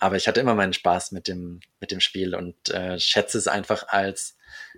[0.00, 3.46] aber ich hatte immer meinen Spaß mit dem, mit dem Spiel und äh, schätze es
[3.46, 4.36] einfach als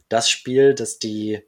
[0.09, 1.43] das Spiel, das die,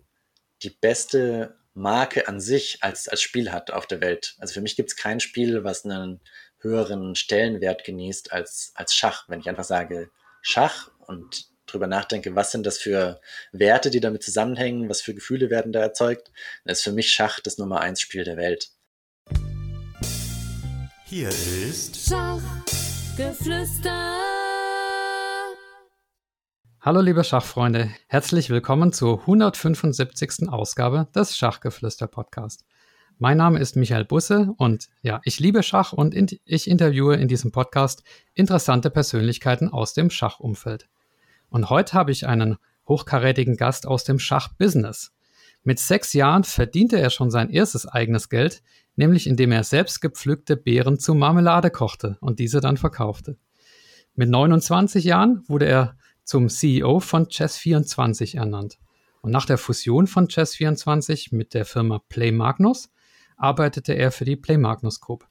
[0.63, 4.37] die beste Marke an sich als, als Spiel hat auf der Welt.
[4.39, 6.21] Also für mich gibt es kein Spiel, was einen
[6.61, 9.29] höheren Stellenwert genießt als, als Schach.
[9.29, 10.11] Wenn ich einfach sage
[10.41, 13.21] Schach und drüber nachdenke, was sind das für
[13.51, 16.31] Werte, die damit zusammenhängen, was für Gefühle werden da erzeugt,
[16.65, 18.71] dann ist für mich Schach das Nummer eins Spiel der Welt.
[21.07, 22.15] Hier ist
[23.15, 24.19] Schachgeflüster.
[26.81, 30.49] Hallo liebe Schachfreunde, herzlich willkommen zur 175.
[30.49, 32.65] Ausgabe des Schachgeflüster Podcast.
[33.19, 37.29] Mein Name ist Michael Busse und ja, ich liebe Schach und in, ich interviewe in
[37.29, 40.89] diesem Podcast interessante Persönlichkeiten aus dem Schachumfeld.
[41.51, 42.57] Und heute habe ich einen
[42.89, 45.14] hochkarätigen Gast aus dem Schachbusiness.
[45.65, 48.63] Mit sechs Jahren verdiente er schon sein erstes eigenes Geld,
[48.97, 53.39] nämlich indem er selbst gepflückte Beeren zu Marmelade kochte und diese dann verkaufte.
[54.15, 58.79] Mit 29 Jahren wurde er zum CEO von Chess24 ernannt.
[59.23, 62.91] Und nach der Fusion von Chess24 mit der Firma Play Magnus
[63.37, 65.27] arbeitete er für die Play Magnus Group.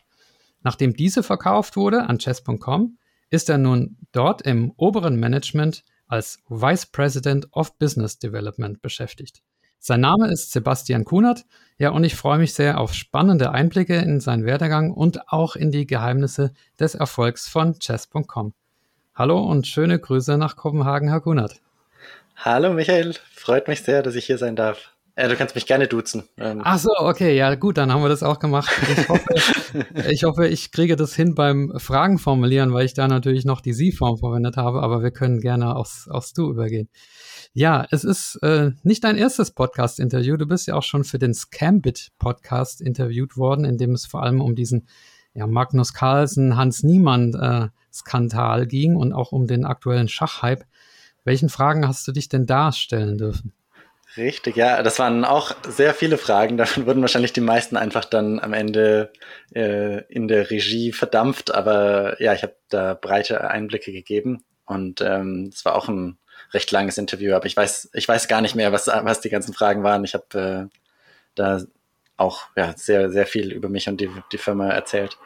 [0.63, 2.97] Nachdem diese verkauft wurde an Chess.com,
[3.29, 9.43] ist er nun dort im oberen Management als Vice President of Business Development beschäftigt.
[9.85, 11.43] Sein Name ist Sebastian Kunert.
[11.77, 15.71] Ja, und ich freue mich sehr auf spannende Einblicke in seinen Werdegang und auch in
[15.71, 18.53] die Geheimnisse des Erfolgs von Chess.com.
[19.13, 21.59] Hallo und schöne Grüße nach Kopenhagen, Herr Kunert.
[22.37, 24.92] Hallo Michael, freut mich sehr, dass ich hier sein darf.
[25.15, 26.23] Ja, du kannst mich gerne duzen.
[26.37, 26.61] Ähm.
[26.63, 28.71] Ach so, okay, ja gut, dann haben wir das auch gemacht.
[28.97, 29.27] Ich hoffe,
[30.09, 33.73] ich, hoffe, ich kriege das hin beim Fragen formulieren, weil ich da natürlich noch die
[33.73, 36.89] Sie-Form verwendet habe, aber wir können gerne aufs, aufs Du übergehen.
[37.53, 40.35] Ja, es ist äh, nicht dein erstes Podcast-Interview.
[40.37, 44.41] Du bist ja auch schon für den Scambit-Podcast interviewt worden, in dem es vor allem
[44.41, 44.87] um diesen
[45.35, 50.65] ja, Magnus Carlsen, Hans Niemann äh, Skandal ging und auch um den aktuellen Schachhype.
[51.23, 53.53] Welchen Fragen hast du dich denn da stellen dürfen?
[54.15, 56.57] Richtig, ja, das waren auch sehr viele Fragen.
[56.57, 59.11] Davon wurden wahrscheinlich die meisten einfach dann am Ende
[59.55, 61.53] äh, in der Regie verdampft.
[61.53, 66.19] Aber ja, ich habe da breite Einblicke gegeben und ähm, es ähm, war auch ein
[66.53, 67.33] recht langes Interview.
[67.33, 70.03] Aber ich weiß, ich weiß gar nicht mehr, was, was die ganzen Fragen waren.
[70.03, 70.77] Ich habe äh,
[71.33, 71.63] da
[72.15, 75.17] auch ja, sehr, sehr viel über mich und die, die Firma erzählt.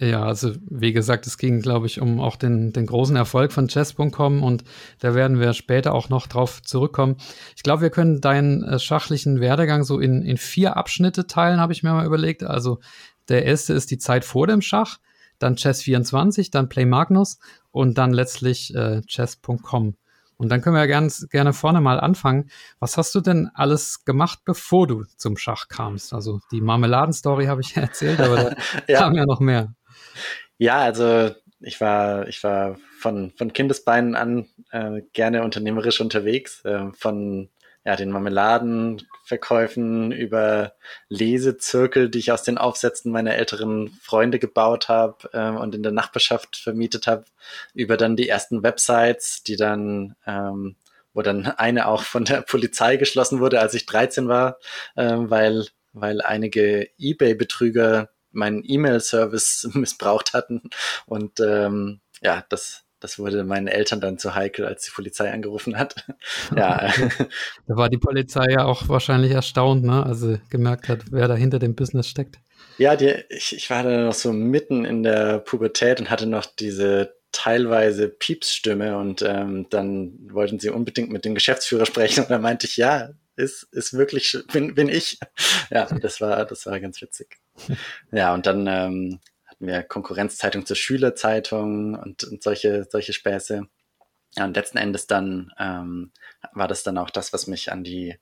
[0.00, 3.68] Ja, also wie gesagt, es ging, glaube ich, um auch den, den großen Erfolg von
[3.68, 4.64] Chess.com und
[4.98, 7.18] da werden wir später auch noch drauf zurückkommen.
[7.54, 11.74] Ich glaube, wir können deinen äh, schachlichen Werdegang so in, in vier Abschnitte teilen, habe
[11.74, 12.42] ich mir mal überlegt.
[12.42, 12.80] Also
[13.28, 15.00] der erste ist die Zeit vor dem Schach,
[15.38, 17.38] dann Chess24, dann Play Magnus
[17.70, 19.96] und dann letztlich äh, Chess.com.
[20.38, 22.48] Und dann können wir ja ganz, gerne vorne mal anfangen.
[22.78, 26.14] Was hast du denn alles gemacht, bevor du zum Schach kamst?
[26.14, 28.56] Also die Marmeladenstory habe ich erzählt, aber da
[28.88, 29.00] ja.
[29.00, 29.74] kam ja noch mehr.
[30.58, 36.90] Ja, also ich war, ich war von, von Kindesbeinen an äh, gerne unternehmerisch unterwegs, äh,
[36.92, 37.48] von
[37.84, 40.74] ja, den Marmeladenverkäufen über
[41.08, 45.92] Lesezirkel, die ich aus den Aufsätzen meiner älteren Freunde gebaut habe äh, und in der
[45.92, 47.24] Nachbarschaft vermietet habe,
[47.74, 50.76] über dann die ersten Websites, die dann, ähm,
[51.14, 54.58] wo dann eine auch von der Polizei geschlossen wurde, als ich 13 war,
[54.96, 60.70] äh, weil, weil einige eBay-Betrüger meinen E-Mail-Service missbraucht hatten.
[61.06, 65.78] Und ähm, ja, das, das wurde meinen Eltern dann zu heikel, als die Polizei angerufen
[65.78, 66.06] hat.
[66.56, 66.92] ja.
[67.66, 70.04] Da war die Polizei ja auch wahrscheinlich erstaunt, ne?
[70.04, 72.38] Also gemerkt hat, wer da hinter dem Business steckt.
[72.78, 76.46] Ja, die, ich, ich war da noch so mitten in der Pubertät und hatte noch
[76.46, 82.38] diese teilweise Piepsstimme und ähm, dann wollten sie unbedingt mit dem Geschäftsführer sprechen und da
[82.38, 85.18] meinte ich, ja, ist, ist wirklich, bin, bin ich.
[85.70, 87.38] Ja, das war, das war ganz witzig.
[88.10, 93.68] Ja, und dann ähm, hatten wir Konkurrenzzeitung zur Schülerzeitung und, und solche, solche Späße.
[94.36, 96.12] Ja, und letzten Endes dann ähm,
[96.52, 98.16] war das dann auch das, was mich an die,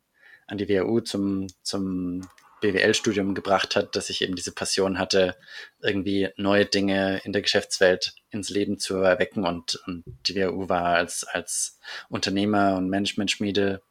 [0.46, 2.28] an die WHU zum, zum
[2.60, 5.36] BWL-Studium gebracht hat, dass ich eben diese Passion hatte,
[5.80, 9.44] irgendwie neue Dinge in der Geschäftswelt ins Leben zu erwecken.
[9.46, 11.78] Und, und die WHU war als, als
[12.08, 13.82] Unternehmer und Management-Schmiede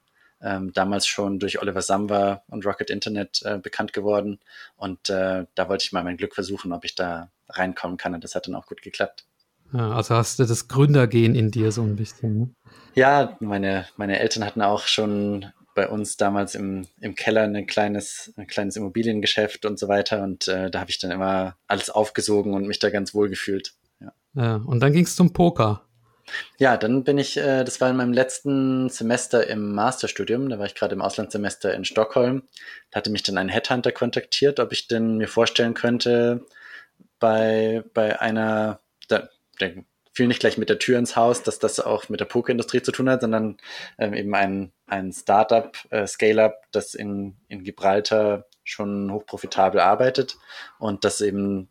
[0.41, 4.39] ähm, damals schon durch Oliver Samba und Rocket Internet äh, bekannt geworden.
[4.75, 8.13] Und äh, da wollte ich mal mein Glück versuchen, ob ich da reinkommen kann.
[8.13, 9.25] Und das hat dann auch gut geklappt.
[9.73, 12.39] Ja, also hast du das Gründergehen in dir so ein bisschen.
[12.39, 12.49] Ne?
[12.95, 18.33] Ja, meine, meine Eltern hatten auch schon bei uns damals im, im Keller ein kleines,
[18.35, 20.23] ein kleines Immobiliengeschäft und so weiter.
[20.23, 23.73] Und äh, da habe ich dann immer alles aufgesogen und mich da ganz wohl gefühlt.
[23.99, 25.83] Ja, ja und dann ging es zum Poker.
[26.57, 30.65] Ja, dann bin ich, äh, das war in meinem letzten Semester im Masterstudium, da war
[30.65, 32.41] ich gerade im Auslandssemester in Stockholm.
[32.89, 36.43] Da hatte mich dann ein Headhunter kontaktiert, ob ich denn mir vorstellen könnte,
[37.19, 38.79] bei, bei einer,
[39.11, 39.29] der,
[39.59, 39.75] der
[40.17, 42.91] fiel nicht gleich mit der Tür ins Haus, dass das auch mit der Pokerindustrie zu
[42.91, 43.57] tun hat, sondern
[43.99, 50.37] ähm, eben ein, ein Startup, äh, Scale-Up, das in, in Gibraltar schon hochprofitabel arbeitet
[50.79, 51.69] und das eben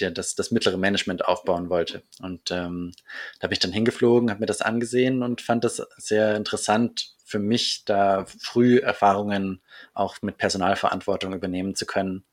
[0.00, 2.02] der, das, das mittlere Management aufbauen wollte.
[2.22, 2.92] Und ähm,
[3.40, 7.38] da bin ich dann hingeflogen, habe mir das angesehen und fand das sehr interessant für
[7.38, 9.60] mich, da früh Erfahrungen
[9.92, 12.24] auch mit Personalverantwortung übernehmen zu können.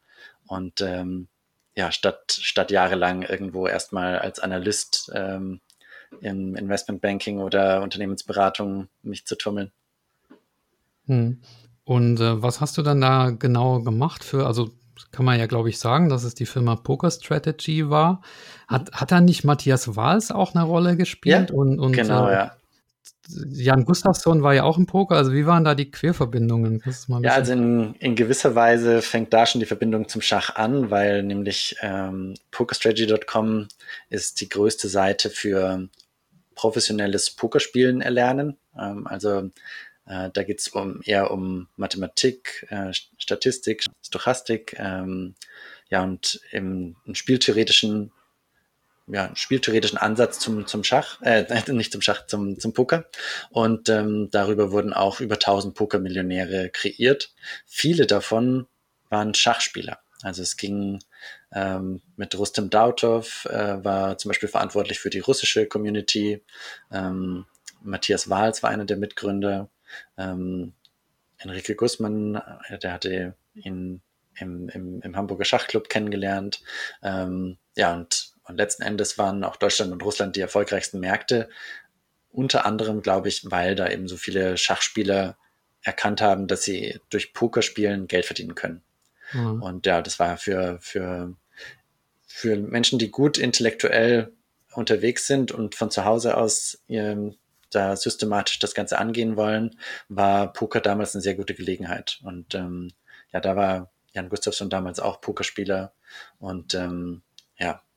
[0.48, 1.28] Und ähm,
[1.76, 5.62] ja, statt, statt jahrelang irgendwo erstmal als Analyst ähm,
[6.22, 9.72] im Investmentbanking oder Unternehmensberatung mich zu tummeln.
[11.06, 11.42] Hm.
[11.84, 14.72] Und äh, was hast du dann da genau gemacht für, also
[15.12, 18.22] kann man ja, glaube ich, sagen, dass es die Firma Poker Strategy war.
[18.68, 21.50] Hat, hat da nicht Matthias Wahls auch eine Rolle gespielt?
[21.50, 22.52] Ja, und, und, genau, äh, ja.
[23.52, 25.16] Jan Gustafsson war ja auch im Poker.
[25.16, 26.82] Also wie waren da die Querverbindungen?
[27.22, 31.24] ja, also in, in, gewisser Weise fängt da schon die Verbindung zum Schach an, weil
[31.24, 33.68] nämlich ähm, PokerStrategy.com
[34.10, 35.88] ist die größte Seite für
[36.56, 38.58] professionelles Pokerspielen erlernen.
[38.78, 39.52] Ähm, also
[40.06, 45.36] äh, da geht es um, eher um Mathematik, äh, Statistik, Stochastik, ähm,
[45.90, 48.12] ja, und im, im spieltheoretischen
[49.12, 53.06] ja, spieltheoretischen Ansatz zum, zum Schach, äh, nicht zum Schach, zum, zum Poker.
[53.50, 57.34] Und ähm, darüber wurden auch über 1000 Pokermillionäre kreiert.
[57.66, 58.68] Viele davon
[59.10, 60.00] waren Schachspieler.
[60.22, 61.00] Also es ging
[61.54, 66.44] ähm, mit Rustem Dautov, äh, war zum Beispiel verantwortlich für die russische Community.
[66.92, 67.46] Ähm,
[67.82, 69.70] Matthias Wahls war einer der Mitgründer.
[70.18, 70.74] Ähm,
[71.38, 74.02] Enrique Guzman, äh, der hatte ihn
[74.36, 76.62] im, im, im Hamburger Schachclub kennengelernt.
[77.02, 81.50] Ähm, ja, und, und letzten Endes waren auch Deutschland und Russland die erfolgreichsten Märkte.
[82.32, 85.38] Unter anderem, glaube ich, weil da eben so viele Schachspieler
[85.82, 88.82] erkannt haben, dass sie durch Pokerspielen Geld verdienen können.
[89.34, 89.62] Mhm.
[89.62, 91.36] Und ja, das war für, für,
[92.28, 94.34] für Menschen, die gut intellektuell
[94.74, 97.36] unterwegs sind und von zu Hause aus ihrem
[97.72, 102.20] da systematisch das Ganze angehen wollen, war Poker damals eine sehr gute Gelegenheit.
[102.24, 102.92] Und ähm,
[103.32, 105.94] ja, da war Jan Gustafsson damals auch Pokerspieler
[106.40, 107.22] und ähm,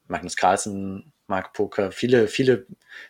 [0.06, 1.92] Magnus Carlsen mag Poker.
[1.92, 2.66] Viele, viele,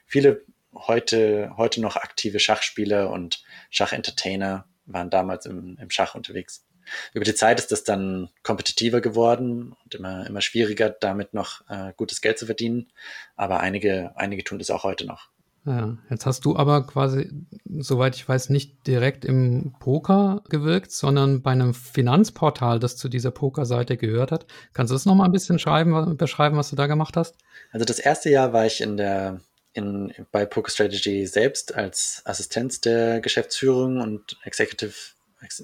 [0.06, 0.44] viele
[0.74, 6.66] heute, heute noch aktive Schachspieler und Schachentertainer waren damals im, im Schach unterwegs.
[7.14, 11.92] Über die Zeit ist das dann kompetitiver geworden und immer, immer schwieriger, damit noch äh,
[11.96, 12.92] gutes Geld zu verdienen.
[13.36, 15.31] Aber einige, einige tun das auch heute noch.
[15.64, 17.30] Ja, jetzt hast du aber quasi,
[17.78, 23.30] soweit ich weiß, nicht direkt im Poker gewirkt, sondern bei einem Finanzportal, das zu dieser
[23.30, 24.46] Pokerseite gehört hat.
[24.72, 27.36] Kannst du das nochmal ein bisschen schreiben, beschreiben, was du da gemacht hast?
[27.70, 29.40] Also das erste Jahr war ich in der
[29.72, 34.94] in, bei Poker Strategy selbst als Assistenz der Geschäftsführung und Executive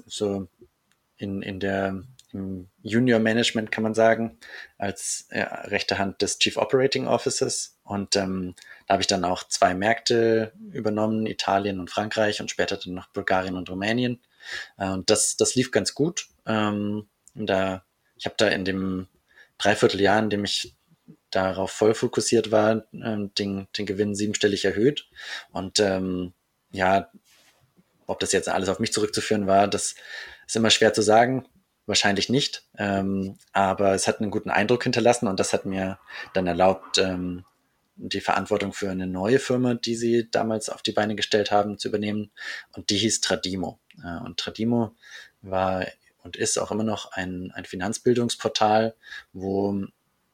[0.07, 0.47] so
[1.17, 4.37] in, in der im Junior Management kann man sagen,
[4.77, 7.77] als ja, rechte Hand des Chief Operating Officers.
[7.83, 8.55] Und ähm,
[8.89, 13.05] da habe ich dann auch zwei Märkte übernommen, Italien und Frankreich und später dann noch
[13.09, 14.19] Bulgarien und Rumänien.
[14.79, 16.25] Äh, und das, das lief ganz gut.
[16.47, 19.05] Ähm, da, ich habe da in dem
[19.59, 20.75] Dreivierteljahr, in dem ich
[21.29, 25.07] darauf voll fokussiert war, ähm, den, den Gewinn siebenstellig erhöht.
[25.51, 26.33] Und ähm,
[26.71, 27.11] ja,
[28.07, 29.93] ob das jetzt alles auf mich zurückzuführen war, das
[30.47, 31.45] ist immer schwer zu sagen.
[31.85, 32.63] Wahrscheinlich nicht.
[32.75, 35.99] Ähm, aber es hat einen guten Eindruck hinterlassen und das hat mir
[36.33, 37.45] dann erlaubt, ähm,
[38.01, 41.89] die Verantwortung für eine neue Firma, die sie damals auf die Beine gestellt haben, zu
[41.89, 42.31] übernehmen.
[42.75, 43.79] Und die hieß Tradimo.
[44.03, 44.95] Äh, und Tradimo
[45.41, 45.85] war
[46.23, 48.95] und ist auch immer noch ein, ein Finanzbildungsportal,
[49.33, 49.85] wo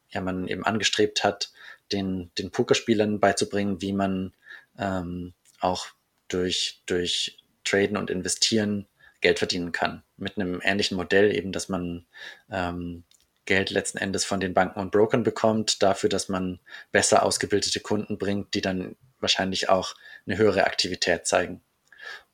[0.10, 1.51] ja, man eben angestrebt hat,
[1.91, 4.34] den, den Pokerspielern beizubringen, wie man
[4.77, 5.88] ähm, auch
[6.27, 8.88] durch, durch Traden und Investieren
[9.22, 10.03] Geld verdienen kann.
[10.17, 12.05] Mit einem ähnlichen Modell eben, dass man
[12.50, 13.03] ähm,
[13.45, 16.59] Geld letzten Endes von den Banken und Brokern bekommt, dafür, dass man
[16.91, 21.61] besser ausgebildete Kunden bringt, die dann wahrscheinlich auch eine höhere Aktivität zeigen.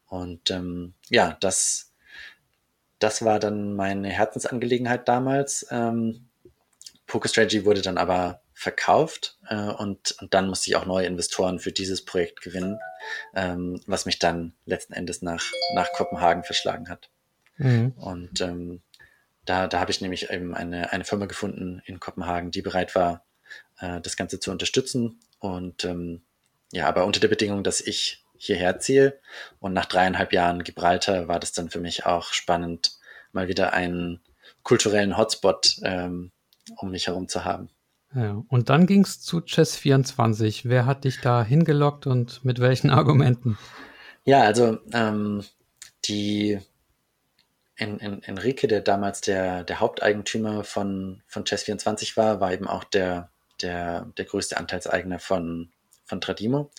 [0.07, 1.93] Und ähm, ja, das,
[2.99, 5.65] das war dann meine Herzensangelegenheit damals.
[5.71, 6.27] Ähm,
[7.07, 11.59] Poker Strategy wurde dann aber verkauft äh, und, und dann musste ich auch neue Investoren
[11.59, 12.79] für dieses Projekt gewinnen,
[13.33, 17.09] ähm, was mich dann letzten Endes nach, nach Kopenhagen verschlagen hat.
[17.57, 17.93] Mhm.
[17.97, 18.81] Und ähm,
[19.45, 23.25] da, da habe ich nämlich eben eine, eine Firma gefunden in Kopenhagen, die bereit war,
[23.79, 25.19] äh, das Ganze zu unterstützen.
[25.39, 26.21] Und ähm,
[26.71, 29.19] ja, aber unter der Bedingung, dass ich hierher ziehe.
[29.59, 32.97] Und nach dreieinhalb Jahren Gibraltar war das dann für mich auch spannend,
[33.33, 34.19] mal wieder einen
[34.63, 36.31] kulturellen Hotspot ähm,
[36.77, 37.69] um mich herum zu haben.
[38.13, 40.61] Ja, und dann ging es zu Chess24.
[40.65, 43.57] Wer hat dich da hingelockt und mit welchen Argumenten?
[44.25, 45.43] Ja, also ähm,
[46.05, 46.59] die
[47.81, 52.83] in, in, Enrique, der damals der, der Haupteigentümer von, von Chess24 war, war eben auch
[52.83, 53.29] der,
[53.61, 55.71] der, der größte Anteilseigner von,
[56.05, 56.69] von Tradimo.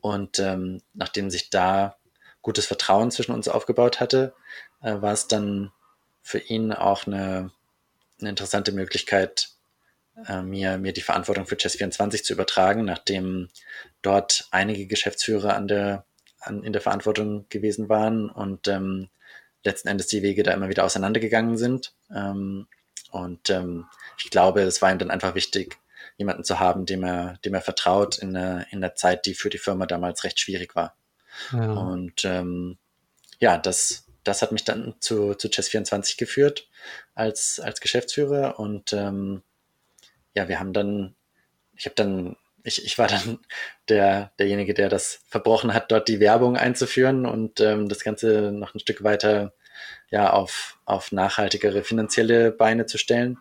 [0.00, 1.96] Und ähm, nachdem sich da
[2.42, 4.34] gutes Vertrauen zwischen uns aufgebaut hatte,
[4.82, 5.70] äh, war es dann
[6.22, 7.52] für ihn auch eine,
[8.20, 9.50] eine interessante Möglichkeit,
[10.26, 13.48] äh, mir, mir die Verantwortung für Chess24 zu übertragen, nachdem
[14.02, 16.04] dort einige Geschäftsführer an der,
[16.40, 19.08] an, in der Verantwortung gewesen waren und ähm,
[19.64, 21.94] letzten Endes die Wege da immer wieder auseinandergegangen sind.
[22.14, 22.66] Ähm,
[23.10, 23.86] und ähm,
[24.18, 25.78] ich glaube, es war ihm dann einfach wichtig,
[26.16, 29.50] jemanden zu haben, dem er, dem er vertraut in der, in der Zeit, die für
[29.50, 30.96] die Firma damals recht schwierig war.
[31.52, 31.72] Ja.
[31.72, 32.78] Und ähm,
[33.38, 36.68] ja, das, das hat mich dann zu, zu Chess24 geführt
[37.14, 39.42] als, als Geschäftsführer und ähm,
[40.34, 41.14] ja, wir haben dann,
[41.74, 43.38] ich habe dann, ich, ich war dann
[43.88, 48.74] der, derjenige, der das verbrochen hat, dort die Werbung einzuführen und ähm, das Ganze noch
[48.74, 49.52] ein Stück weiter
[50.10, 53.38] ja, auf, auf nachhaltigere finanzielle Beine zu stellen.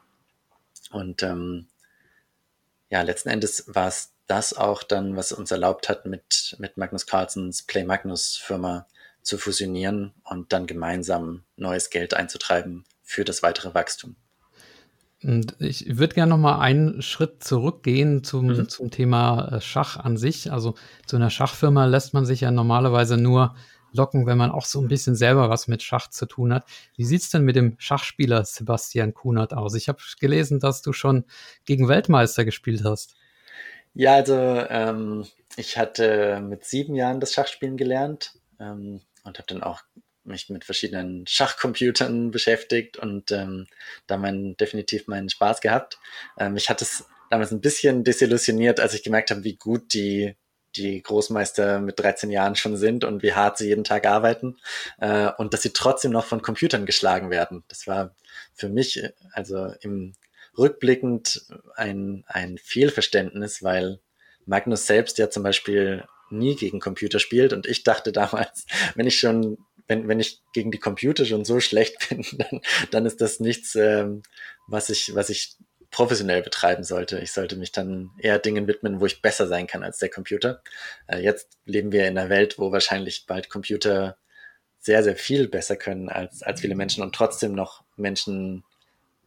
[0.91, 1.67] Und ähm,
[2.89, 7.05] ja, letzten Endes war es das auch dann, was uns erlaubt hat, mit, mit Magnus
[7.05, 8.87] Carlsens Play Magnus Firma
[9.21, 14.15] zu fusionieren und dann gemeinsam neues Geld einzutreiben für das weitere Wachstum.
[15.23, 18.69] Und ich würde gerne noch mal einen Schritt zurückgehen zum, mhm.
[18.69, 20.51] zum Thema äh, Schach an sich.
[20.51, 23.55] Also zu einer Schachfirma lässt man sich ja normalerweise nur
[23.93, 26.65] locken, wenn man auch so ein bisschen selber was mit Schach zu tun hat.
[26.95, 29.73] Wie sieht es denn mit dem Schachspieler Sebastian Kunert aus?
[29.73, 31.25] Ich habe gelesen, dass du schon
[31.65, 33.15] gegen Weltmeister gespielt hast.
[33.93, 39.63] Ja, also ähm, ich hatte mit sieben Jahren das Schachspielen gelernt ähm, und habe dann
[39.63, 39.81] auch
[40.27, 43.67] mich mit verschiedenen Schachcomputern beschäftigt und ähm,
[44.07, 45.99] da mein, definitiv meinen Spaß gehabt.
[46.37, 50.35] Ähm, ich hatte es damals ein bisschen desillusioniert, als ich gemerkt habe, wie gut die
[50.75, 54.57] die Großmeister mit 13 Jahren schon sind und wie hart sie jeden Tag arbeiten
[54.99, 57.63] äh, und dass sie trotzdem noch von Computern geschlagen werden.
[57.67, 58.15] Das war
[58.53, 60.13] für mich also im
[60.57, 63.99] rückblickend ein, ein Fehlverständnis, weil
[64.45, 68.65] Magnus selbst ja zum Beispiel nie gegen Computer spielt und ich dachte damals,
[68.95, 73.05] wenn ich schon wenn, wenn ich gegen die Computer schon so schlecht bin, dann, dann
[73.05, 74.23] ist das nichts, ähm,
[74.67, 75.55] was ich, was ich
[75.89, 77.19] professionell betreiben sollte.
[77.19, 80.61] Ich sollte mich dann eher Dingen widmen, wo ich besser sein kann als der Computer.
[81.07, 84.17] Äh, jetzt leben wir in einer Welt, wo wahrscheinlich bald Computer
[84.79, 88.63] sehr, sehr viel besser können als, als viele Menschen und trotzdem noch Menschen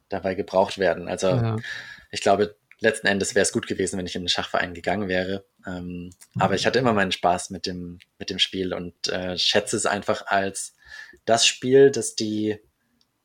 [0.08, 1.08] dabei gebraucht werden.
[1.08, 1.56] Also ja.
[2.10, 5.44] ich glaube, letzten Endes wäre es gut gewesen, wenn ich in den Schachverein gegangen wäre.
[5.66, 6.40] Ähm, mhm.
[6.40, 9.86] Aber ich hatte immer meinen Spaß mit dem, mit dem Spiel und äh, schätze es
[9.86, 10.74] einfach als
[11.24, 12.58] das Spiel, das die,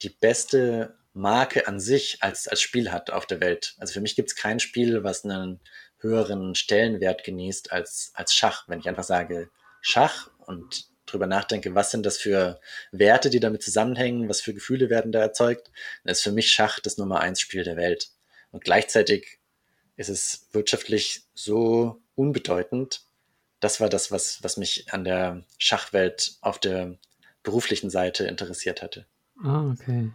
[0.01, 3.75] die beste Marke an sich als, als Spiel hat auf der Welt.
[3.79, 5.61] Also für mich gibt es kein Spiel, was einen
[5.99, 8.67] höheren Stellenwert genießt als, als Schach.
[8.67, 9.49] Wenn ich einfach sage
[9.81, 12.59] Schach und drüber nachdenke, was sind das für
[12.91, 15.71] Werte, die damit zusammenhängen, was für Gefühle werden da erzeugt,
[16.03, 18.09] dann ist für mich Schach das Nummer eins Spiel der Welt.
[18.51, 19.39] Und gleichzeitig
[19.95, 23.01] ist es wirtschaftlich so unbedeutend.
[23.59, 26.97] Das war das, was, was mich an der Schachwelt auf der
[27.43, 29.05] beruflichen Seite interessiert hatte.
[29.43, 30.11] Ah, okay.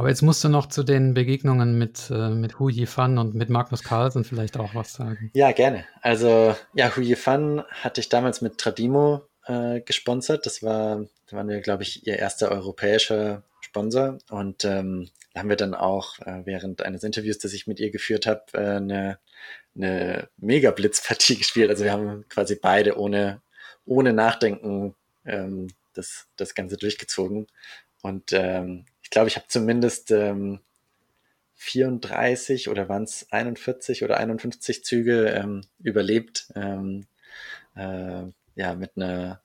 [0.00, 3.50] Aber jetzt musst du noch zu den Begegnungen mit, äh, mit Hu Yifan und mit
[3.50, 5.30] Magnus Carlsen vielleicht auch was sagen.
[5.34, 5.84] Ja, gerne.
[6.00, 10.46] Also, ja, Hu Yifan hatte ich damals mit Tradimo äh, gesponsert.
[10.46, 14.16] Das war, da waren wir, glaube ich, ihr erster europäischer Sponsor.
[14.30, 17.90] Und ähm, da haben wir dann auch äh, während eines Interviews, das ich mit ihr
[17.90, 19.18] geführt habe, äh, eine,
[19.74, 21.70] eine Mega-Blitzpartie gespielt.
[21.70, 23.40] Also wir haben quasi beide ohne,
[23.84, 24.94] ohne Nachdenken
[25.24, 27.46] ähm, das, das Ganze durchgezogen.
[28.02, 30.60] Und ähm, ich glaube, ich habe zumindest ähm,
[31.56, 36.48] 34 oder waren es 41 oder 51 Züge ähm, überlebt.
[36.56, 37.06] Ähm,
[37.76, 38.22] äh,
[38.56, 39.40] ja, mit einer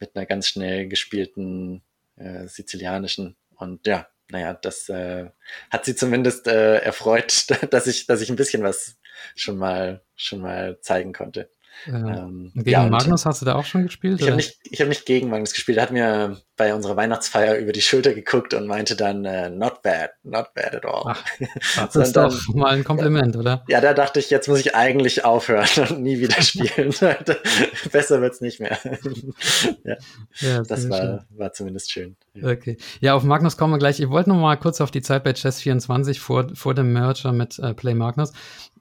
[0.00, 1.82] mit einer ganz schnell gespielten
[2.16, 3.36] äh, sizilianischen.
[3.56, 5.30] Und ja, naja, das äh,
[5.70, 8.96] hat sie zumindest äh, erfreut, dass ich, dass ich ein bisschen was
[9.34, 11.50] schon mal schon mal zeigen konnte.
[11.86, 14.20] Ähm, gegen ja, Magnus hast du da auch schon gespielt?
[14.20, 15.78] Ich habe nicht, ich hab nicht gegen Magnus gespielt.
[15.78, 19.82] Er hat mir bei unserer Weihnachtsfeier über die Schulter geguckt und meinte dann, äh, not
[19.82, 21.02] bad, not bad at all.
[21.06, 21.24] Ach,
[21.92, 23.64] das ist doch mal ein Kompliment, oder?
[23.68, 26.94] Ja, da dachte ich, jetzt muss ich eigentlich aufhören und nie wieder spielen.
[27.92, 28.78] Besser wird's nicht mehr.
[29.84, 29.96] ja,
[30.38, 32.16] ja das war, war zumindest schön.
[32.34, 32.50] Ja.
[32.50, 32.76] Okay.
[33.00, 34.00] Ja, auf Magnus kommen wir gleich.
[34.00, 37.58] Ich wollte noch mal kurz auf die Zeit bei Chess24 vor, vor dem Merger mit
[37.60, 38.32] äh, Play Magnus.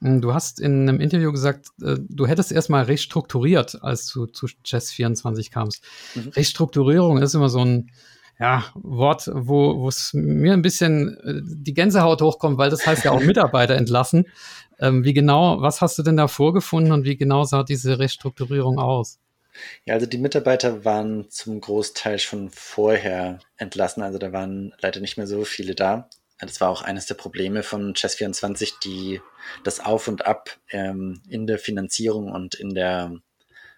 [0.01, 4.47] Hm, du hast in einem Interview gesagt, äh, du hättest erstmal restrukturiert, als du zu
[4.47, 5.83] Chess24 kamst.
[6.15, 6.29] Mhm.
[6.29, 7.91] Restrukturierung ist immer so ein
[8.39, 13.11] ja, Wort, wo es mir ein bisschen äh, die Gänsehaut hochkommt, weil das heißt ja
[13.11, 14.25] auch Mitarbeiter entlassen.
[14.79, 18.79] Ähm, wie genau, was hast du denn da vorgefunden und wie genau sah diese Restrukturierung
[18.79, 19.19] aus?
[19.85, 25.17] Ja, also die Mitarbeiter waren zum Großteil schon vorher entlassen, also da waren leider nicht
[25.17, 26.09] mehr so viele da.
[26.39, 29.21] das war auch eines der Probleme von Chess24, die
[29.63, 33.13] das Auf und Ab ähm, in der Finanzierung und in der,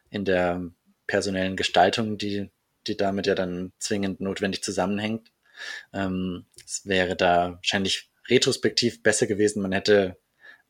[0.09, 0.63] in der
[1.07, 2.49] personellen Gestaltung, die,
[2.87, 5.31] die damit ja dann zwingend notwendig zusammenhängt.
[5.93, 10.17] Ähm, es wäre da wahrscheinlich retrospektiv besser gewesen, man hätte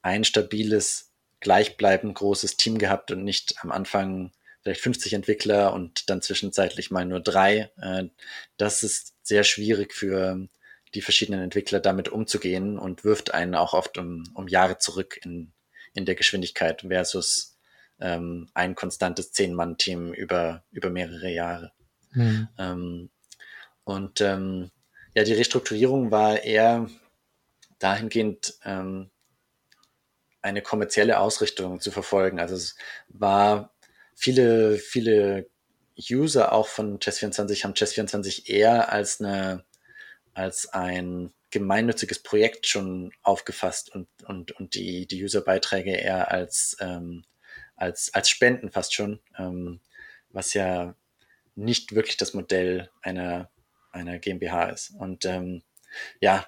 [0.01, 4.31] ein stabiles, gleichbleibend großes Team gehabt und nicht am Anfang
[4.65, 7.71] vielleicht 50 Entwickler und dann zwischenzeitlich mal nur drei.
[7.79, 8.05] Äh,
[8.57, 10.47] das ist sehr schwierig für
[10.95, 15.51] die verschiedenen Entwickler damit umzugehen und wirft einen auch oft um, um Jahre zurück in,
[15.93, 17.57] in der Geschwindigkeit versus
[17.99, 21.71] ähm, ein konstantes Zehn-Mann-Team über, über mehrere Jahre.
[22.13, 22.47] Mhm.
[22.57, 23.09] Ähm,
[23.83, 24.71] und ähm,
[25.13, 26.89] ja, die Restrukturierung war eher
[27.77, 29.11] dahingehend ähm,
[30.41, 32.39] eine kommerzielle Ausrichtung zu verfolgen.
[32.39, 32.75] Also es
[33.09, 33.74] war
[34.15, 35.47] viele, viele
[36.09, 39.63] User auch von Chess24 haben Chess24 eher als eine,
[40.33, 47.23] als ein gemeinnütziges Projekt schon aufgefasst und, und, und die, die Userbeiträge eher als, ähm,
[47.75, 49.79] als, als Spenden fast schon, ähm,
[50.29, 50.95] was ja
[51.55, 53.49] nicht wirklich das Modell einer,
[53.91, 54.89] einer GmbH ist.
[54.91, 55.63] Und ähm,
[56.19, 56.45] ja,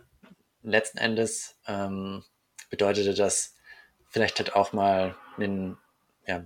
[0.62, 2.26] letzten Endes ähm,
[2.70, 3.56] bedeutete das
[4.10, 5.78] vielleicht halt auch mal einen,
[6.26, 6.44] ja,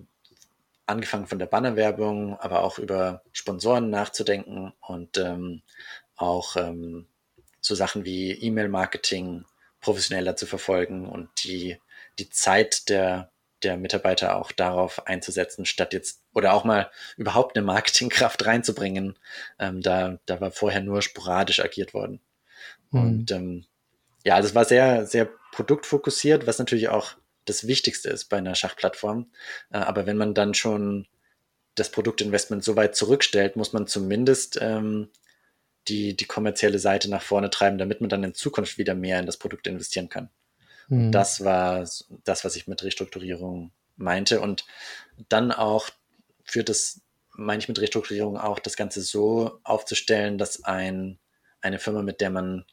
[0.92, 5.62] angefangen von der Bannerwerbung, aber auch über Sponsoren nachzudenken und ähm,
[6.16, 7.08] auch ähm,
[7.60, 9.46] so Sachen wie E-Mail-Marketing
[9.80, 11.78] professioneller zu verfolgen und die,
[12.20, 13.32] die Zeit der,
[13.64, 19.18] der Mitarbeiter auch darauf einzusetzen, statt jetzt oder auch mal überhaupt eine Marketingkraft reinzubringen.
[19.60, 22.22] Ähm, da, da war vorher nur sporadisch agiert worden.
[22.92, 23.02] Mhm.
[23.02, 23.66] Und ähm,
[24.24, 28.56] ja, also es war sehr, sehr produktfokussiert, was natürlich auch das Wichtigste ist bei einer
[28.56, 29.32] Schachplattform.
[29.72, 31.08] Äh, aber wenn man dann schon
[31.76, 35.10] das Produktinvestment so weit zurückstellt, muss man zumindest ähm,
[35.88, 39.26] die, die kommerzielle Seite nach vorne treiben, damit man dann in Zukunft wieder mehr in
[39.26, 40.30] das Produkt investieren kann.
[40.90, 41.12] Mhm.
[41.12, 41.88] Das war
[42.24, 44.42] das, was ich mit Restrukturierung meinte.
[44.42, 44.66] Und
[45.30, 45.90] dann auch
[46.44, 47.02] für das,
[47.36, 51.20] meine ich mit Restrukturierung auch, das Ganze so aufzustellen, dass ein,
[51.62, 52.66] eine Firma, mit der man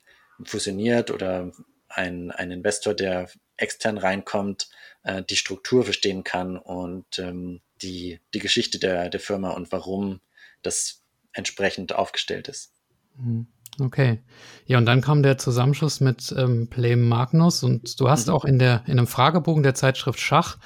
[0.44, 1.52] fusioniert oder
[1.88, 4.68] ein, ein Investor, der extern reinkommt,
[5.02, 10.20] äh, die Struktur verstehen kann und ähm, die, die Geschichte der, der Firma und warum
[10.62, 12.72] das entsprechend aufgestellt ist.
[13.16, 13.46] Mhm.
[13.80, 14.20] Okay.
[14.66, 18.34] Ja, und dann kam der Zusammenschluss mit ähm, Play Magnus und du hast mhm.
[18.34, 20.58] auch in der in einem Fragebogen der Zeitschrift Schach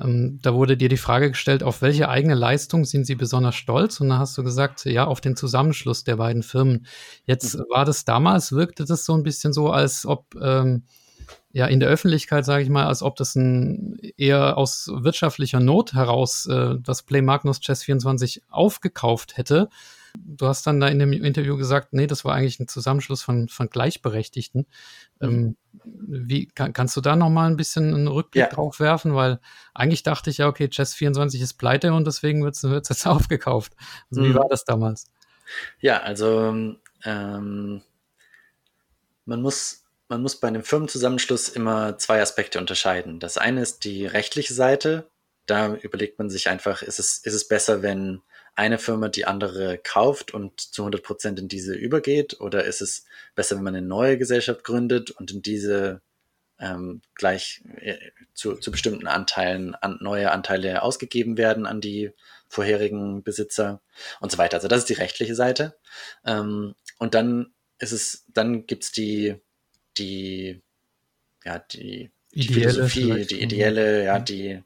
[0.00, 4.00] ähm, da wurde dir die Frage gestellt, auf welche eigene Leistung sind Sie besonders stolz?
[4.00, 6.86] Und da hast du gesagt, ja, auf den Zusammenschluss der beiden Firmen.
[7.24, 7.64] Jetzt mhm.
[7.70, 10.84] war das damals, wirkte das so ein bisschen so, als ob ähm,
[11.52, 15.94] ja in der Öffentlichkeit, sage ich mal, als ob das ein eher aus wirtschaftlicher Not
[15.94, 19.68] heraus äh, das Play Magnus Chess 24 aufgekauft hätte.
[20.24, 23.48] Du hast dann da in dem Interview gesagt, nee, das war eigentlich ein Zusammenschluss von,
[23.48, 24.66] von Gleichberechtigten.
[25.20, 25.28] Mhm.
[25.28, 28.48] Ähm, wie kann, kannst du da noch mal ein bisschen einen Rückblick ja.
[28.48, 29.14] drauf werfen?
[29.14, 29.40] Weil
[29.74, 33.74] eigentlich dachte ich ja, okay, Chess24 ist pleite und deswegen wird es jetzt aufgekauft.
[34.10, 34.30] Also mhm.
[34.30, 35.10] wie war das damals?
[35.80, 37.82] Ja, also ähm,
[39.24, 43.18] man muss man muss bei einem Firmenzusammenschluss immer zwei Aspekte unterscheiden.
[43.20, 45.10] Das eine ist die rechtliche Seite.
[45.46, 48.22] Da überlegt man sich einfach, ist es, ist es besser, wenn
[48.56, 52.40] eine Firma die andere kauft und zu 100 Prozent in diese übergeht?
[52.40, 56.00] Oder ist es besser, wenn man eine neue Gesellschaft gründet und in diese
[56.58, 57.98] ähm, gleich äh,
[58.34, 62.12] zu, zu bestimmten Anteilen an, neue Anteile ausgegeben werden an die
[62.48, 63.82] vorherigen Besitzer
[64.20, 64.56] und so weiter.
[64.56, 65.76] Also das ist die rechtliche Seite.
[66.24, 69.36] Ähm, und dann ist es, dann gibt's die,
[69.98, 70.62] die,
[71.44, 72.10] ja, die
[72.42, 74.62] die Philosophie, die ideelle, ja, die,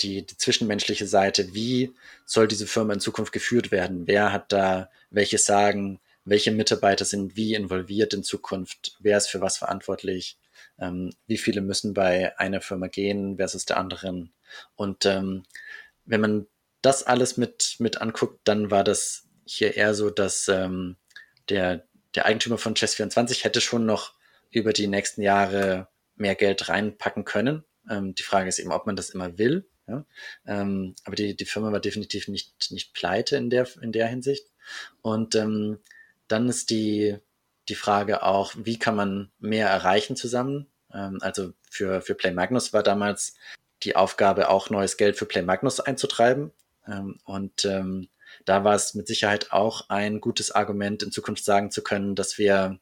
[0.00, 1.54] die, die zwischenmenschliche Seite.
[1.54, 1.92] Wie
[2.26, 4.06] soll diese Firma in Zukunft geführt werden?
[4.06, 6.00] Wer hat da welches Sagen?
[6.26, 8.96] Welche Mitarbeiter sind wie involviert in Zukunft?
[9.00, 10.38] Wer ist für was verantwortlich?
[10.78, 14.32] Ähm, wie viele müssen bei einer Firma gehen versus der anderen?
[14.76, 15.44] Und ähm,
[16.04, 16.46] wenn man
[16.82, 20.96] das alles mit, mit anguckt, dann war das hier eher so, dass ähm,
[21.48, 24.14] der, der Eigentümer von Chess24 hätte schon noch
[24.50, 27.64] über die nächsten Jahre mehr Geld reinpacken können.
[27.88, 29.68] Ähm, die Frage ist eben, ob man das immer will.
[29.86, 30.04] Ja?
[30.46, 34.46] Ähm, aber die, die Firma war definitiv nicht, nicht pleite in der, in der Hinsicht.
[35.02, 35.78] Und ähm,
[36.28, 37.18] dann ist die,
[37.68, 40.66] die Frage auch, wie kann man mehr erreichen zusammen?
[40.92, 43.34] Ähm, also für, für Play Magnus war damals
[43.82, 46.52] die Aufgabe, auch neues Geld für Play Magnus einzutreiben.
[46.86, 48.08] Ähm, und ähm,
[48.44, 52.38] da war es mit Sicherheit auch ein gutes Argument, in Zukunft sagen zu können, dass
[52.38, 52.78] wir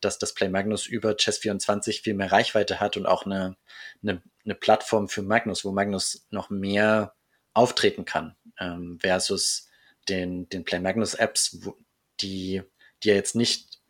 [0.00, 3.56] dass das Play Magnus über Chess24 viel mehr Reichweite hat und auch eine,
[4.02, 7.14] eine, eine Plattform für Magnus, wo Magnus noch mehr
[7.54, 9.68] auftreten kann, ähm, versus
[10.08, 11.76] den, den Play Magnus Apps, wo,
[12.20, 12.62] die,
[13.02, 13.80] die ja jetzt nicht,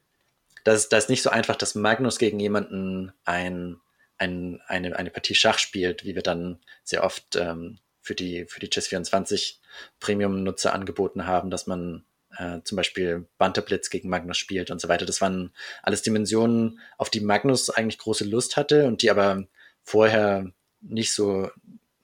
[0.64, 3.80] das, ist, das ist nicht so einfach, dass Magnus gegen jemanden ein,
[4.18, 8.60] ein, eine, eine Partie Schach spielt, wie wir dann sehr oft ähm, für die, für
[8.60, 9.56] die Chess24
[10.00, 12.04] Premium-Nutzer angeboten haben, dass man
[12.38, 15.06] äh, zum Beispiel Banterblitz gegen Magnus spielt und so weiter.
[15.06, 19.44] Das waren alles Dimensionen, auf die Magnus eigentlich große Lust hatte und die aber
[19.82, 21.50] vorher nicht so,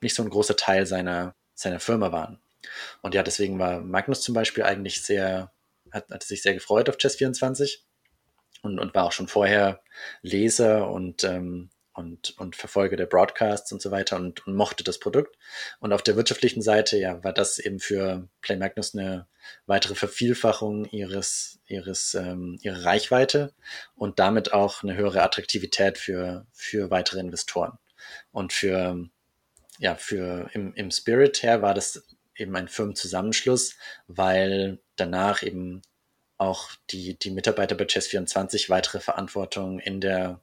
[0.00, 2.40] nicht so ein großer Teil seiner, seiner Firma waren.
[3.02, 5.52] Und ja, deswegen war Magnus zum Beispiel eigentlich sehr,
[5.90, 7.80] hat, hat sich sehr gefreut auf Chess24
[8.62, 9.82] und, und war auch schon vorher
[10.22, 14.98] Leser und, ähm, und, und Verfolger der Broadcasts und so weiter und, und mochte das
[14.98, 15.36] Produkt.
[15.80, 19.26] Und auf der wirtschaftlichen Seite, ja, war das eben für Play Magnus eine
[19.66, 23.52] weitere Vervielfachung ihres, ihres, ähm, ihrer Reichweite
[23.94, 27.78] und damit auch eine höhere Attraktivität für, für weitere Investoren.
[28.30, 29.08] Und für,
[29.78, 32.02] ja, für im, im Spirit her war das
[32.36, 33.76] eben ein Firmenzusammenschluss,
[34.06, 35.82] weil danach eben
[36.38, 40.40] auch die, die Mitarbeiter bei Chess24 weitere Verantwortung in der,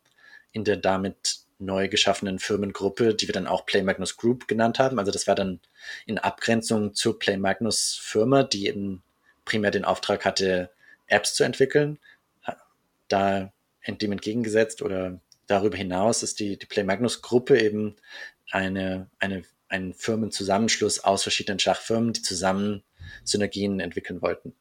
[0.51, 4.97] in der damit neu geschaffenen Firmengruppe, die wir dann auch Play Magnus Group genannt haben.
[4.97, 5.59] Also das war dann
[6.05, 9.03] in Abgrenzung zur Play Magnus Firma, die eben
[9.45, 10.71] primär den Auftrag hatte,
[11.07, 11.99] Apps zu entwickeln.
[13.09, 13.51] Da
[13.87, 17.95] dem entgegengesetzt oder darüber hinaus ist die, die Play Magnus Gruppe eben
[18.51, 22.83] eine, eine, ein Firmenzusammenschluss aus verschiedenen Schachfirmen, die zusammen
[23.23, 24.53] Synergien entwickeln wollten.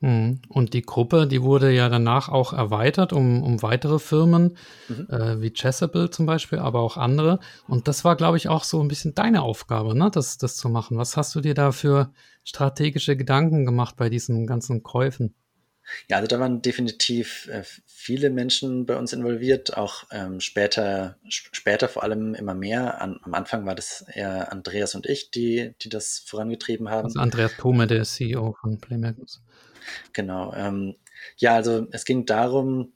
[0.00, 0.40] Mhm.
[0.48, 4.56] Und die Gruppe, die wurde ja danach auch erweitert um, um weitere Firmen,
[4.88, 5.08] mhm.
[5.10, 7.40] äh, wie Chessable zum Beispiel, aber auch andere.
[7.66, 10.10] Und das war, glaube ich, auch so ein bisschen deine Aufgabe, ne?
[10.12, 10.98] das, das zu machen.
[10.98, 12.12] Was hast du dir da für
[12.44, 15.34] strategische Gedanken gemacht bei diesen ganzen Käufen?
[16.08, 21.88] Ja, also da waren definitiv äh, viele Menschen bei uns involviert, auch ähm, später, später
[21.88, 23.00] vor allem immer mehr.
[23.00, 27.06] An, am Anfang war das eher Andreas und ich, die, die das vorangetrieben haben.
[27.06, 29.42] Also Andreas Thome, der CEO von Playmagnus.
[30.12, 30.52] Genau.
[30.54, 30.96] Ähm,
[31.36, 32.92] ja, also es ging darum,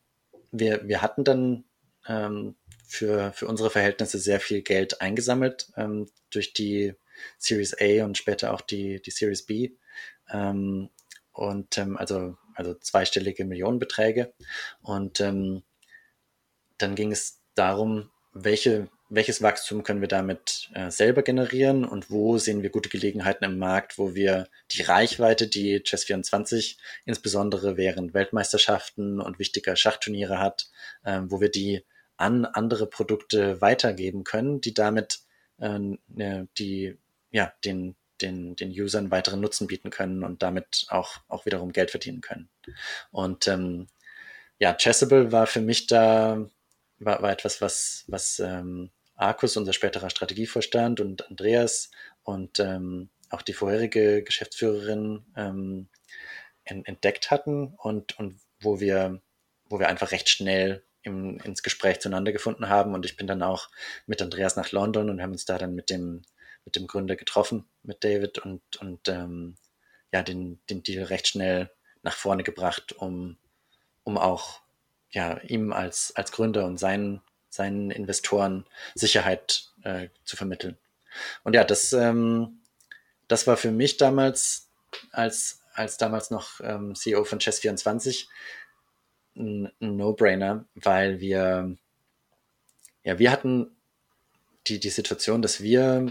[0.51, 1.65] wir, wir hatten dann
[2.07, 6.95] ähm, für, für unsere Verhältnisse sehr viel Geld eingesammelt ähm, durch die
[7.39, 9.73] Series A und später auch die, die Series B.
[10.31, 10.91] Ähm,
[11.33, 14.35] und ähm, also, also zweistellige Millionenbeträge.
[14.83, 15.63] Und ähm,
[16.79, 22.39] dann ging es darum, welche welches Wachstum können wir damit äh, selber generieren und wo
[22.39, 29.21] sehen wir gute Gelegenheiten im Markt, wo wir die Reichweite, die Chess24 insbesondere während Weltmeisterschaften
[29.21, 30.71] und wichtiger Schachturniere hat,
[31.05, 31.85] äh, wo wir die
[32.17, 35.21] an andere Produkte weitergeben können, die damit
[35.59, 35.79] äh,
[36.59, 36.97] die,
[37.31, 41.91] ja, den, den, den Usern weiteren Nutzen bieten können und damit auch, auch wiederum Geld
[41.91, 42.49] verdienen können.
[43.11, 43.89] Und ähm,
[44.59, 46.47] ja, Chessable war für mich da
[47.05, 48.91] war, war etwas, was, was ähm,
[49.23, 51.91] Arkus, unser späterer Strategievorstand und Andreas
[52.23, 55.89] und ähm, auch die vorherige Geschäftsführerin ähm,
[56.65, 59.21] entdeckt hatten und, und wo wir,
[59.69, 62.95] wo wir einfach recht schnell im, ins Gespräch zueinander gefunden haben.
[62.95, 63.69] Und ich bin dann auch
[64.07, 66.23] mit Andreas nach London und haben uns da dann mit dem,
[66.65, 69.57] mit dem Gründer getroffen, mit David und, und ähm,
[70.13, 71.71] ja, den, den Deal recht schnell
[72.03, 73.39] nach vorne gebracht, um,
[74.05, 74.61] um auch
[75.11, 80.79] ja, ihm als, als Gründer und seinen seinen Investoren Sicherheit äh, zu vermitteln.
[81.45, 82.61] Und ja, das, ähm,
[83.29, 84.71] das war für mich damals,
[85.13, 88.27] als, als damals noch ähm, CEO von Chess24,
[89.37, 91.77] ein, ein No-Brainer, weil wir,
[93.05, 93.77] ja, wir hatten
[94.67, 96.11] die, die Situation, dass wir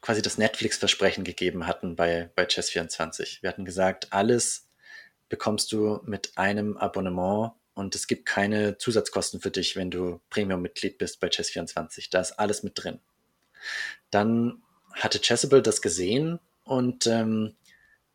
[0.00, 3.42] quasi das Netflix-Versprechen gegeben hatten bei, bei Chess24.
[3.42, 4.66] Wir hatten gesagt, alles
[5.28, 10.98] bekommst du mit einem Abonnement und es gibt keine Zusatzkosten für dich, wenn du Premium-Mitglied
[10.98, 12.08] bist bei Chess24.
[12.10, 13.00] Da ist alles mit drin.
[14.10, 17.54] Dann hatte Chessable das gesehen und ähm,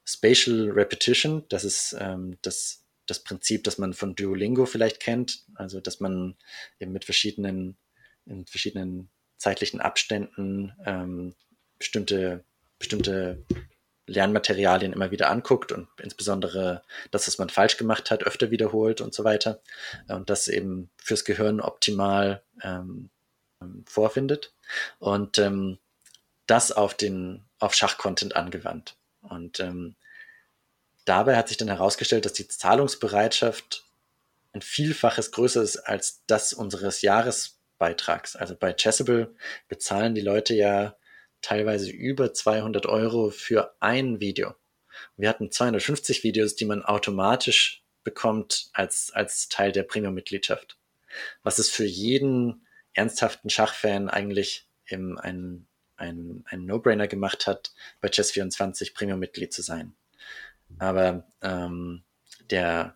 [0.06, 5.82] Spatial Repetition, das ist ähm, das, das Prinzip, das man von Duolingo vielleicht kennt, also
[5.82, 6.36] dass man
[6.80, 7.78] eben mit verschiedenen,
[8.26, 11.36] in verschiedenen zeitlichen Abständen ähm,
[11.78, 12.44] bestimmte,
[12.80, 13.44] bestimmte
[14.08, 19.14] Lernmaterialien immer wieder anguckt und insbesondere das, was man falsch gemacht hat, öfter wiederholt und
[19.14, 19.60] so weiter.
[20.08, 23.10] Und das eben fürs Gehirn optimal ähm,
[23.86, 24.54] vorfindet.
[25.00, 25.78] Und ähm,
[26.48, 28.96] das auf den, auf Schachcontent angewandt.
[29.22, 29.96] Und ähm,
[31.06, 33.84] dabei hat sich dann herausgestellt, dass die Zahlungsbereitschaft
[34.54, 38.36] ein Vielfaches größer ist als das unseres Jahresbeitrags.
[38.36, 39.36] Also bei Chessable
[39.68, 40.96] bezahlen die Leute ja
[41.42, 44.56] teilweise über 200 Euro für ein Video.
[45.16, 50.78] Wir hatten 250 Videos, die man automatisch bekommt als, als Teil der Premium-Mitgliedschaft.
[51.44, 58.08] Was es für jeden ernsthaften Schachfan eigentlich im, ein, ein, ein No-Brainer gemacht hat, bei
[58.08, 59.94] Chess24 Premium-Mitglied zu sein.
[60.80, 62.04] Aber ähm,
[62.50, 62.96] der,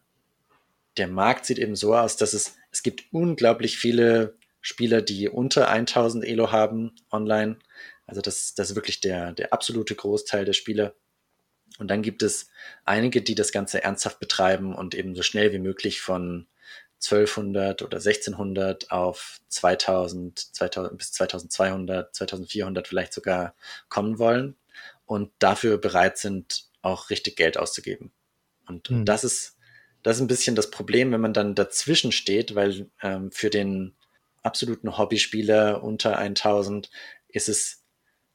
[0.98, 5.70] der Markt sieht eben so aus, dass es, es gibt unglaublich viele Spieler, die unter
[5.70, 7.58] 1000 Elo haben online.
[8.12, 10.96] Also das, das ist wirklich der, der absolute Großteil der Spieler.
[11.80, 12.50] Und dann gibt es
[12.84, 16.48] einige, die das Ganze ernsthaft betreiben und eben so schnell wie möglich von
[17.02, 23.56] 1200 oder 1600 auf 2000, 2000 bis 2200, 2400 vielleicht sogar
[23.88, 24.58] kommen wollen
[25.06, 28.12] und dafür bereit sind, auch richtig Geld auszugeben.
[28.68, 29.06] Und, mhm.
[29.06, 29.56] das ist,
[30.04, 33.96] das ist ein bisschen das Problem, wenn man dann dazwischen steht, weil ähm, für den
[34.44, 36.92] absoluten Hobbyspieler unter 1000
[37.30, 37.81] ist es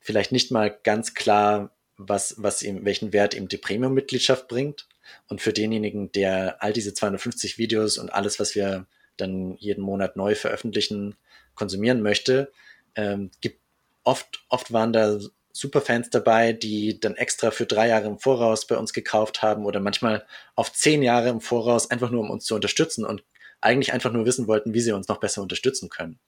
[0.07, 4.87] vielleicht nicht mal ganz klar, was, was ihm, welchen Wert ihm die Premium-Mitgliedschaft bringt.
[5.29, 10.17] Und für denjenigen, der all diese 250 Videos und alles, was wir dann jeden Monat
[10.17, 11.17] neu veröffentlichen,
[11.55, 12.53] konsumieren möchte,
[12.95, 13.61] ähm, gibt
[14.05, 15.19] oft, oft waren da
[15.53, 19.81] Superfans dabei, die dann extra für drei Jahre im Voraus bei uns gekauft haben oder
[19.81, 23.25] manchmal auf zehn Jahre im Voraus, einfach nur um uns zu unterstützen und
[23.63, 26.19] eigentlich einfach nur wissen wollten, wie sie uns noch besser unterstützen können.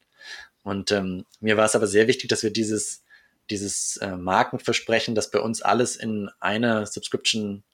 [0.63, 3.03] Und ähm, mir war es aber sehr wichtig, dass wir dieses,
[3.51, 7.65] dieses äh, Markenversprechen, das bei uns alles in einer Subscription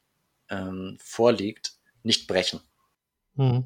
[0.51, 2.61] ähm, vorliegt, nicht brechen.
[3.35, 3.65] Mhm.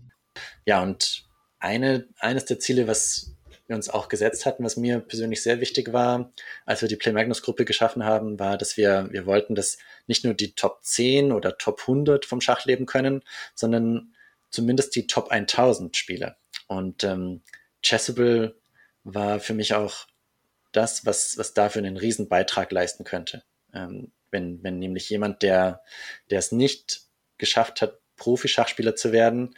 [0.65, 1.25] Ja, und
[1.59, 3.35] eine, eines der Ziele, was
[3.67, 6.33] wir uns auch gesetzt hatten, was mir persönlich sehr wichtig war,
[6.65, 10.25] als wir die Play Magnus Gruppe geschaffen haben, war, dass wir, wir wollten, dass nicht
[10.25, 13.23] nur die Top 10 oder Top 100 vom Schach leben können,
[13.55, 14.15] sondern
[14.51, 16.39] zumindest die Top 1000 Spieler.
[16.67, 17.43] Und ähm,
[17.83, 18.57] Chessable
[19.05, 20.07] war für mich auch
[20.73, 23.43] das, was, was dafür einen riesen Beitrag leisten könnte.
[23.73, 25.83] Ähm, wenn, wenn nämlich jemand, der,
[26.31, 27.03] der es nicht
[27.39, 29.55] geschafft hat, Profi-Schachspieler zu werden,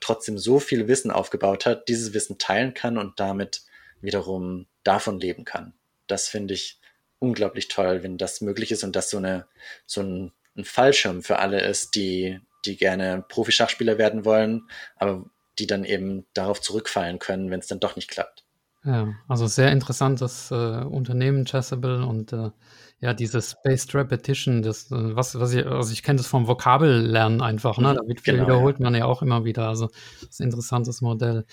[0.00, 3.62] trotzdem so viel Wissen aufgebaut hat, dieses Wissen teilen kann und damit
[4.00, 5.74] wiederum davon leben kann.
[6.06, 6.80] Das finde ich
[7.18, 9.46] unglaublich toll, wenn das möglich ist und das so eine,
[9.86, 15.24] so ein, ein Fallschirm für alle ist, die, die gerne Profi-Schachspieler werden wollen, aber
[15.58, 18.41] die dann eben darauf zurückfallen können, wenn es dann doch nicht klappt.
[18.84, 22.50] Ja, also sehr interessantes äh, Unternehmen, Chessable und äh,
[22.98, 27.42] ja, dieses Spaced Repetition, das, äh, was, was ich, also ich kenne das vom Vokabellernen
[27.42, 27.92] einfach, ne?
[27.92, 28.84] Mhm, da wird viel genau, wiederholt ja.
[28.84, 29.68] man ja auch immer wieder.
[29.68, 29.86] Also
[30.20, 31.44] das ist ein interessantes Modell.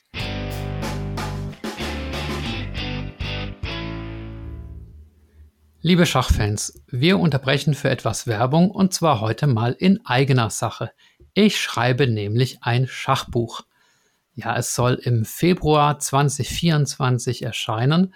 [5.82, 10.92] Liebe Schachfans, wir unterbrechen für etwas Werbung und zwar heute mal in eigener Sache.
[11.36, 13.62] Ich schreibe nämlich ein Schachbuch.
[14.40, 18.14] Ja, es soll im Februar 2024 erscheinen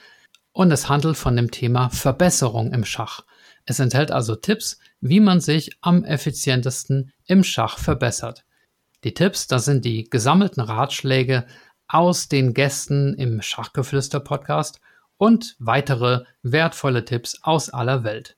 [0.52, 3.26] und es handelt von dem Thema Verbesserung im Schach.
[3.66, 8.46] Es enthält also Tipps, wie man sich am effizientesten im Schach verbessert.
[9.04, 11.46] Die Tipps, das sind die gesammelten Ratschläge
[11.88, 14.80] aus den Gästen im Schachgeflüster Podcast
[15.18, 18.38] und weitere wertvolle Tipps aus aller Welt.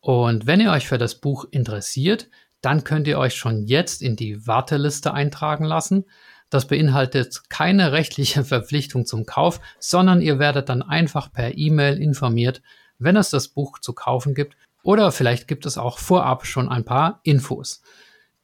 [0.00, 2.28] Und wenn ihr euch für das Buch interessiert,
[2.60, 6.04] dann könnt ihr euch schon jetzt in die Warteliste eintragen lassen.
[6.50, 12.62] Das beinhaltet keine rechtliche Verpflichtung zum Kauf, sondern ihr werdet dann einfach per E-Mail informiert,
[12.98, 14.56] wenn es das Buch zu kaufen gibt
[14.86, 17.82] oder vielleicht gibt es auch vorab schon ein paar Infos.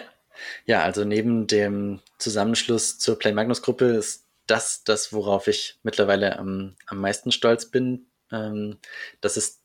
[0.66, 6.40] ja, also neben dem Zusammenschluss zur Play Magnus Gruppe ist das das, worauf ich mittlerweile
[6.40, 8.08] am, am meisten stolz bin.
[8.32, 8.78] Ähm,
[9.22, 9.62] das ist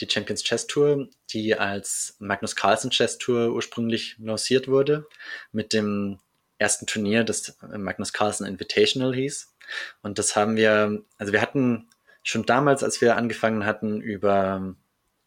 [0.00, 5.06] die Champions Chess Tour, die als Magnus Carlsen Chess Tour ursprünglich lanciert wurde,
[5.50, 6.18] mit dem
[6.58, 9.54] ersten Turnier, das Magnus Carlsen Invitational hieß.
[10.02, 11.88] Und das haben wir, also wir hatten
[12.22, 14.74] schon damals, als wir angefangen hatten, über,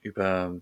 [0.02, 0.60] über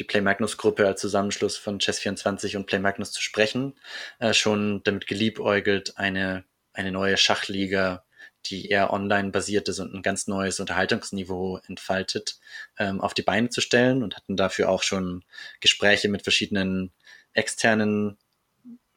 [0.00, 3.78] die Play Magnus Gruppe als Zusammenschluss von Chess24 und Play Magnus zu sprechen,
[4.18, 8.04] äh, schon damit geliebäugelt, eine, eine neue Schachliga,
[8.46, 12.40] die eher online basiert ist und ein ganz neues Unterhaltungsniveau entfaltet,
[12.78, 15.22] ähm, auf die Beine zu stellen und hatten dafür auch schon
[15.60, 16.92] Gespräche mit verschiedenen
[17.34, 18.16] externen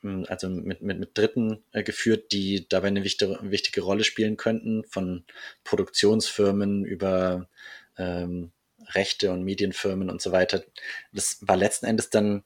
[0.01, 4.37] hm, also mit, mit, mit Dritten äh, geführt, die dabei eine wichtige, wichtige Rolle spielen
[4.37, 5.25] könnten, von
[5.65, 7.49] Produktionsfirmen über
[7.97, 8.53] ähm,
[8.89, 10.63] Rechte und Medienfirmen und so weiter.
[11.11, 12.43] Das war letzten Endes dann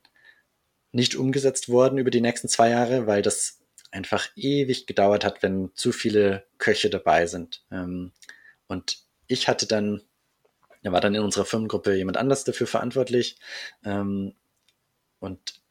[0.92, 3.60] nicht umgesetzt worden über die nächsten zwei Jahre, weil das
[3.92, 7.64] einfach ewig gedauert hat, wenn zu viele Köche dabei sind.
[7.72, 8.12] Ähm,
[8.68, 10.02] und ich hatte dann,
[10.84, 13.38] da war dann in unserer Firmengruppe jemand anders dafür verantwortlich.
[13.84, 14.34] Ähm,
[15.20, 15.62] und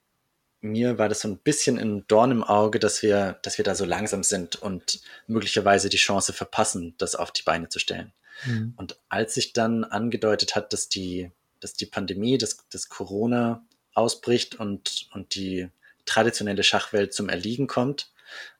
[0.61, 3.75] mir war das so ein bisschen ein Dorn im Auge, dass wir, dass wir da
[3.75, 8.13] so langsam sind und möglicherweise die Chance verpassen, das auf die Beine zu stellen.
[8.45, 8.75] Mhm.
[8.77, 14.57] Und als sich dann angedeutet hat, dass die, dass die Pandemie, dass, dass Corona ausbricht
[14.57, 15.69] und, und die
[16.05, 18.13] traditionelle Schachwelt zum Erliegen kommt,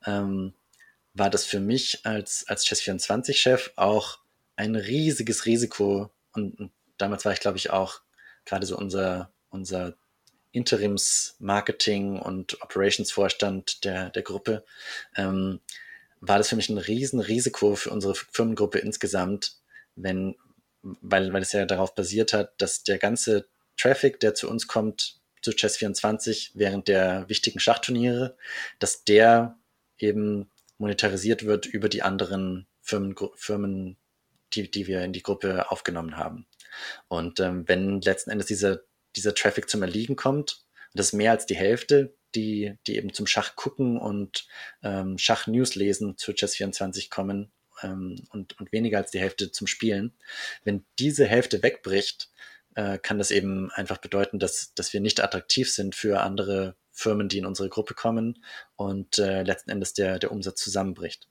[0.05, 0.55] ähm,
[1.15, 4.19] war das für mich als, als Chess24-Chef auch
[4.57, 6.11] ein riesiges Risiko.
[6.33, 8.01] Und, und damals war ich, glaube ich, auch
[8.45, 9.95] gerade so unser, unser
[10.53, 14.65] Interims-Marketing und Operations-Vorstand der, der Gruppe,
[15.17, 15.61] ähm,
[16.21, 19.57] war das für mich ein riesen Risiko für unsere Firmengruppe insgesamt,
[19.97, 20.37] wenn,
[20.83, 25.21] weil, weil es ja darauf basiert hat, dass der ganze Traffic, der zu uns kommt,
[25.43, 28.37] zu Chess24 während der wichtigen Schachturniere,
[28.79, 29.59] dass der
[29.99, 33.97] eben monetarisiert wird über die anderen Firmen, Firmen
[34.53, 36.47] die, die wir in die Gruppe aufgenommen haben.
[37.09, 38.81] Und ähm, wenn letzten Endes dieser,
[39.15, 43.27] dieser Traffic zum Erliegen kommt, das ist mehr als die Hälfte, die, die eben zum
[43.27, 44.47] Schach gucken und
[44.83, 47.53] ähm, Schach-News lesen zu Chess24 kommen
[47.83, 50.13] ähm, und, und weniger als die Hälfte zum Spielen.
[50.65, 52.31] Wenn diese Hälfte wegbricht,
[52.75, 57.29] äh, kann das eben einfach bedeuten, dass, dass wir nicht attraktiv sind für andere Firmen,
[57.29, 58.43] die in unsere Gruppe kommen
[58.77, 61.29] und äh, letzten Endes der, der Umsatz zusammenbricht.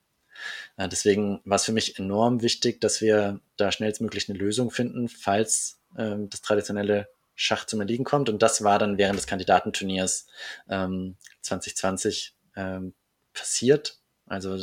[0.77, 5.07] Äh, deswegen war es für mich enorm wichtig, dass wir da schnellstmöglich eine Lösung finden,
[5.07, 8.29] falls ähm, das traditionelle Schach zum Erliegen kommt.
[8.29, 10.27] Und das war dann während des Kandidatenturniers
[10.69, 12.93] ähm, 2020 ähm,
[13.33, 13.99] passiert.
[14.25, 14.57] Also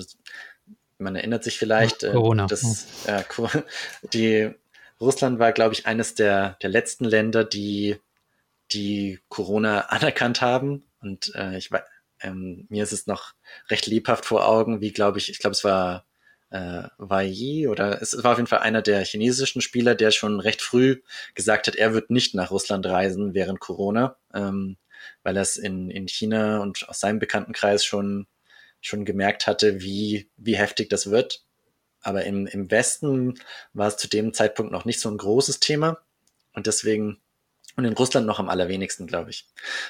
[1.02, 2.46] man erinnert sich vielleicht, äh, Corona.
[2.46, 3.22] dass äh,
[4.12, 4.50] die
[5.00, 7.96] Russland war, glaube ich, eines der, der letzten Länder, die
[8.72, 10.84] die Corona anerkannt haben.
[11.00, 11.70] Und äh, ich
[12.20, 13.32] ähm, mir ist es noch
[13.68, 16.06] recht lebhaft vor Augen, wie glaube ich, ich glaube es war
[16.50, 20.38] äh, Wei Yi oder es war auf jeden Fall einer der chinesischen Spieler, der schon
[20.38, 21.00] recht früh
[21.34, 24.76] gesagt hat, er wird nicht nach Russland reisen während Corona, ähm,
[25.22, 28.26] weil er es in, in China und aus seinem Bekanntenkreis schon,
[28.82, 31.44] schon gemerkt hatte, wie, wie heftig das wird.
[32.02, 33.38] Aber im, im Westen
[33.72, 35.98] war es zu dem Zeitpunkt noch nicht so ein großes Thema.
[36.52, 37.22] Und deswegen
[37.76, 39.46] und in Russland noch am allerwenigsten, glaube ich.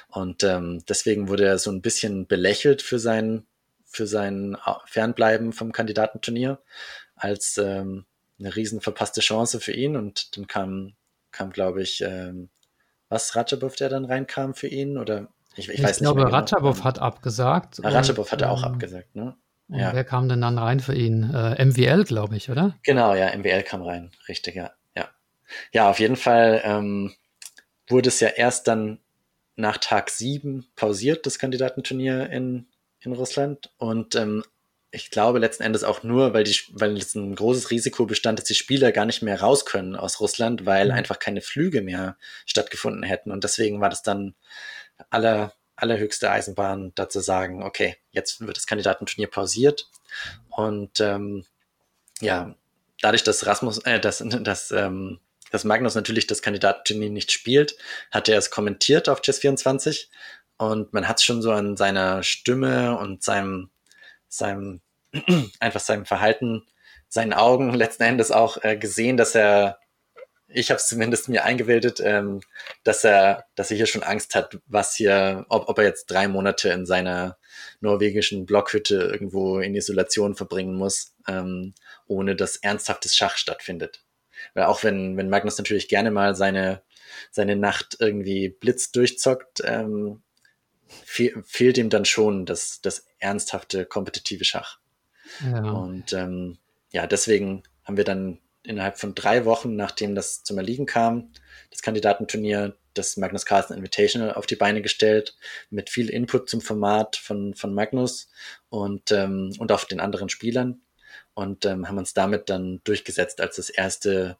[0.09, 3.47] Und ähm, deswegen wurde er so ein bisschen belächelt für sein,
[3.85, 6.63] für sein Fernbleiben vom Kandidatenturnier
[7.17, 8.05] als ähm,
[8.39, 9.97] eine riesen verpasste Chance für ihn.
[9.97, 10.95] Und dann kam,
[11.33, 12.51] kam glaube ich, ähm,
[13.09, 14.97] was, Ratschabov, der dann reinkam für ihn?
[14.97, 16.27] Oder ich, ich, ich weiß glaube, nicht.
[16.27, 17.81] Ich glaube, Ratschabov hat abgesagt.
[17.83, 19.37] Ah, Ratschabov hat er auch ähm, abgesagt, ne?
[19.69, 19.95] Ja.
[19.95, 21.33] Wer kam denn dann rein für ihn?
[21.33, 22.77] Äh, MWL, glaube ich, oder?
[22.83, 24.73] Genau, ja, MWL kam rein, richtig, ja.
[24.95, 25.09] Ja,
[25.73, 27.13] ja auf jeden Fall ähm,
[27.89, 28.99] wurde es ja erst dann
[29.57, 32.67] nach Tag sieben pausiert, das Kandidatenturnier in,
[33.01, 33.71] in Russland.
[33.79, 34.43] Und ähm,
[34.91, 38.47] ich glaube letzten Endes auch nur, weil, die, weil es ein großes Risiko bestand, dass
[38.47, 40.93] die Spieler gar nicht mehr raus können aus Russland, weil mhm.
[40.93, 43.31] einfach keine Flüge mehr stattgefunden hätten.
[43.31, 44.35] Und deswegen war das dann
[45.11, 49.89] aller, allerhöchste Eisenbahn, dazu sagen, okay, jetzt wird das Kandidatenturnier pausiert.
[50.51, 51.45] Und ähm,
[52.21, 52.55] ja,
[53.01, 55.21] dadurch, dass Rasmus, äh, dass, dass ähm,
[55.53, 57.77] dass Magnus natürlich das Kandidatenturnier nicht spielt,
[58.11, 60.09] hat er es kommentiert auf Chess24
[60.57, 63.71] und man hat es schon so an seiner Stimme und seinem,
[64.29, 64.81] seinem,
[65.61, 66.67] einfach seinem Verhalten,
[67.09, 69.79] seinen Augen letzten Endes auch äh, gesehen, dass er,
[70.55, 72.41] ich habe es zumindest mir eingebildet, ähm,
[72.85, 76.29] dass er, dass er hier schon Angst hat, was hier, ob, ob er jetzt drei
[76.29, 77.39] Monate in seiner
[77.81, 81.75] norwegischen Blockhütte irgendwo in Isolation verbringen muss, ähm,
[82.07, 84.05] ohne dass ernsthaftes Schach stattfindet.
[84.55, 86.83] Weil auch wenn, wenn Magnus natürlich gerne mal seine,
[87.31, 90.23] seine Nacht irgendwie Blitz durchzockt, ähm,
[90.87, 94.79] fehl, fehlt ihm dann schon das, das ernsthafte kompetitive Schach.
[95.41, 95.63] Ja.
[95.63, 96.59] Und ähm,
[96.91, 101.33] ja, deswegen haben wir dann innerhalb von drei Wochen, nachdem das zum Erliegen kam,
[101.71, 105.37] das Kandidatenturnier, das Magnus Carlsen Invitational auf die Beine gestellt,
[105.71, 108.29] mit viel Input zum Format von, von Magnus
[108.69, 110.83] und, ähm, und auch den anderen Spielern
[111.35, 114.37] und ähm, haben uns damit dann durchgesetzt als das erste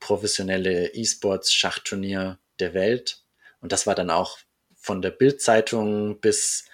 [0.00, 3.22] professionelle E-Sports-Schachturnier der Welt.
[3.60, 4.38] Und das war dann auch
[4.74, 6.66] von der Bild-Zeitung bis,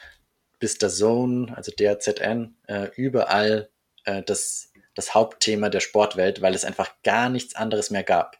[0.59, 3.71] bis der Zone, also der ZN, äh, überall
[4.05, 8.39] äh, das, das Hauptthema der Sportwelt, weil es einfach gar nichts anderes mehr gab.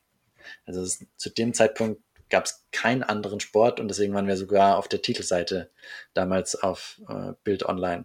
[0.67, 4.79] Also es, zu dem Zeitpunkt gab es keinen anderen Sport und deswegen waren wir sogar
[4.79, 5.71] auf der Titelseite
[6.15, 8.05] damals auf äh, Bild Online.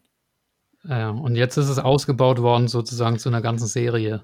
[0.83, 4.23] Ja, und jetzt ist es ausgebaut worden sozusagen zu einer ganzen Serie.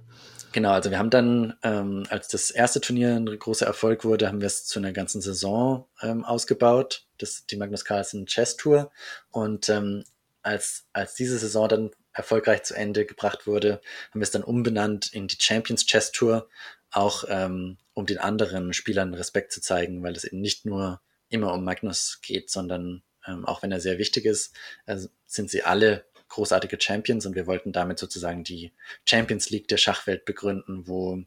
[0.53, 4.39] Genau, also wir haben dann, ähm, als das erste Turnier ein großer Erfolg wurde, haben
[4.39, 8.91] wir es zu einer ganzen Saison ähm, ausgebaut, das, die Magnus Carlsen Chess Tour.
[9.31, 10.03] Und ähm,
[10.43, 15.13] als, als diese Saison dann erfolgreich zu Ende gebracht wurde, haben wir es dann umbenannt
[15.13, 16.47] in die Champions Chess Tour,
[16.91, 21.53] auch ähm, um den anderen Spielern Respekt zu zeigen, weil es eben nicht nur immer
[21.53, 24.55] um Magnus geht, sondern ähm, auch wenn er sehr wichtig ist,
[24.85, 28.73] äh, sind sie alle großartige Champions und wir wollten damit sozusagen die
[29.05, 31.23] Champions League der Schachwelt begründen, wo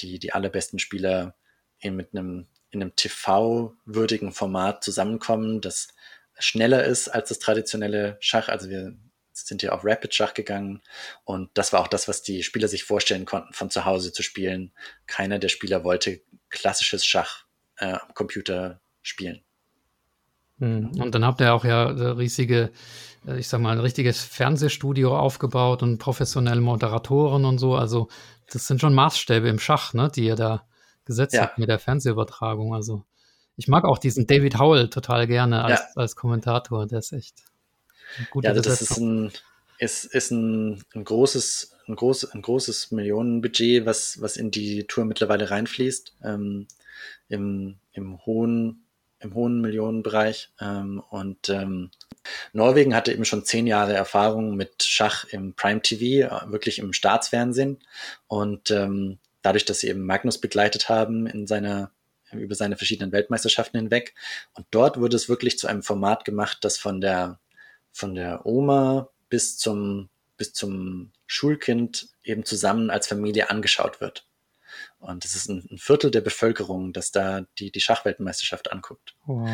[0.00, 1.36] die, die allerbesten Spieler
[1.78, 5.88] in, mit einem, in einem TV-würdigen Format zusammenkommen, das
[6.38, 8.48] schneller ist als das traditionelle Schach.
[8.48, 8.96] Also wir
[9.46, 10.82] sind hier auf Rapid Schach gegangen
[11.24, 14.22] und das war auch das, was die Spieler sich vorstellen konnten, von zu Hause zu
[14.22, 14.72] spielen.
[15.06, 16.20] Keiner der Spieler wollte
[16.50, 17.44] klassisches Schach
[17.76, 19.42] äh, am Computer spielen.
[20.58, 20.92] Hm.
[21.00, 22.70] Und dann habt ihr auch ja riesige,
[23.26, 27.76] äh, ich sag mal, ein richtiges Fernsehstudio aufgebaut und professionelle Moderatoren und so.
[27.76, 28.08] Also
[28.52, 30.66] das sind schon Maßstäbe im Schach, ne, die ihr da
[31.04, 31.42] gesetzt ja.
[31.42, 32.74] habt mit der Fernsehübertragung.
[32.74, 33.04] Also
[33.56, 35.86] ich mag auch diesen David Howell total gerne als, ja.
[35.96, 36.86] als Kommentator.
[36.86, 37.44] Der ist echt.
[38.42, 39.32] Ja, also das ist ein,
[39.78, 45.04] ist, ist ein, ein großes, ein, groß, ein großes Millionenbudget, was, was in die Tour
[45.04, 46.14] mittlerweile reinfließt.
[46.24, 46.66] Ähm,
[47.28, 48.84] im, Im hohen
[49.20, 50.50] im hohen Millionenbereich.
[50.60, 51.90] Ähm, und ähm,
[52.52, 56.92] Norwegen hatte eben schon zehn Jahre Erfahrung mit Schach im Prime TV, äh, wirklich im
[56.92, 57.78] Staatsfernsehen.
[58.26, 61.90] Und ähm, dadurch, dass sie eben Magnus begleitet haben in seiner
[62.32, 64.14] über seine verschiedenen Weltmeisterschaften hinweg.
[64.52, 67.38] Und dort wurde es wirklich zu einem Format gemacht, das von der
[67.98, 74.24] von der Oma bis zum bis zum Schulkind eben zusammen als Familie angeschaut wird.
[75.00, 79.16] Und es ist ein, ein, Viertel der Bevölkerung, das da die, die Schachweltmeisterschaft anguckt.
[79.26, 79.50] Wow.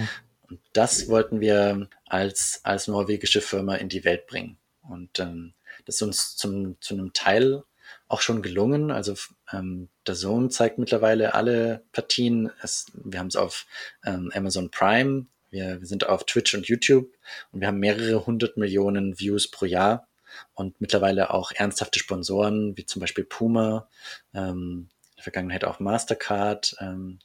[0.48, 4.58] Und das wollten wir als, als norwegische Firma in die Welt bringen.
[4.82, 5.54] Und ähm,
[5.86, 7.64] das ist uns zum, zu einem Teil
[8.08, 8.90] auch schon gelungen.
[8.90, 9.14] Also
[9.52, 12.50] ähm, der Sohn zeigt mittlerweile alle Partien.
[12.62, 13.66] Es, wir haben es auf
[14.04, 17.16] ähm, Amazon Prime, wir, wir sind auf Twitch und YouTube
[17.52, 20.06] und wir haben mehrere hundert Millionen Views pro Jahr
[20.52, 23.88] und mittlerweile auch ernsthafte Sponsoren, wie zum Beispiel Puma,
[24.34, 26.76] ähm, Vergangenheit auch Mastercard.
[26.80, 27.20] Ähm,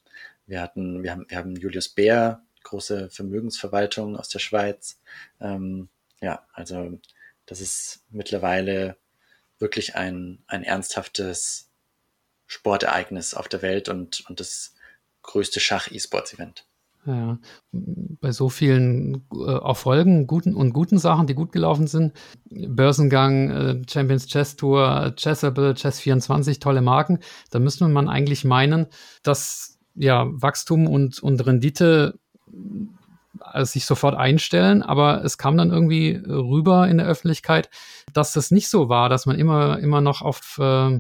[0.46, 5.00] wir hatten, wir haben, wir haben Julius Bär, große Vermögensverwaltung aus der Schweiz.
[5.42, 5.90] Ähm,
[6.22, 7.00] ja, also
[7.48, 8.96] das ist mittlerweile
[9.58, 11.70] wirklich ein, ein ernsthaftes
[12.46, 14.76] Sportereignis auf der Welt und, und das
[15.24, 16.69] größte Schach-E-Sports-Event.
[17.10, 17.40] Ja,
[17.72, 22.14] bei so vielen äh, Erfolgen guten und guten Sachen, die gut gelaufen sind,
[22.52, 27.18] Börsengang, äh, Champions Chess Tour, Chessable, Chess24, tolle Marken,
[27.50, 28.86] da müsste man eigentlich meinen,
[29.24, 32.20] dass ja Wachstum und, und Rendite
[33.54, 37.72] äh, sich sofort einstellen, aber es kam dann irgendwie rüber in der Öffentlichkeit,
[38.14, 41.00] dass das nicht so war, dass man immer, immer noch auf äh,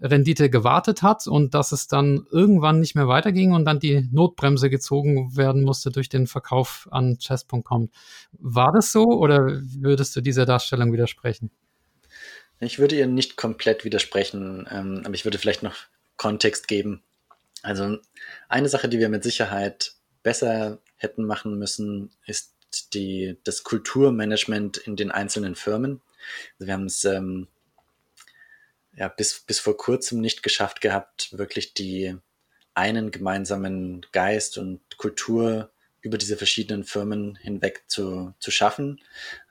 [0.00, 4.70] Rendite gewartet hat und dass es dann irgendwann nicht mehr weiterging und dann die Notbremse
[4.70, 7.90] gezogen werden musste durch den Verkauf an chess.com.
[8.32, 11.50] War das so oder würdest du dieser Darstellung widersprechen?
[12.60, 15.76] Ich würde ihr nicht komplett widersprechen, ähm, aber ich würde vielleicht noch
[16.16, 17.02] Kontext geben.
[17.62, 17.98] Also
[18.48, 22.54] eine Sache, die wir mit Sicherheit besser hätten machen müssen, ist
[22.94, 26.00] die, das Kulturmanagement in den einzelnen Firmen.
[26.54, 27.48] Also wir haben es ähm,
[28.96, 32.16] ja, bis, bis vor kurzem nicht geschafft gehabt, wirklich die
[32.74, 35.70] einen gemeinsamen Geist und Kultur
[36.00, 39.00] über diese verschiedenen Firmen hinweg zu, zu schaffen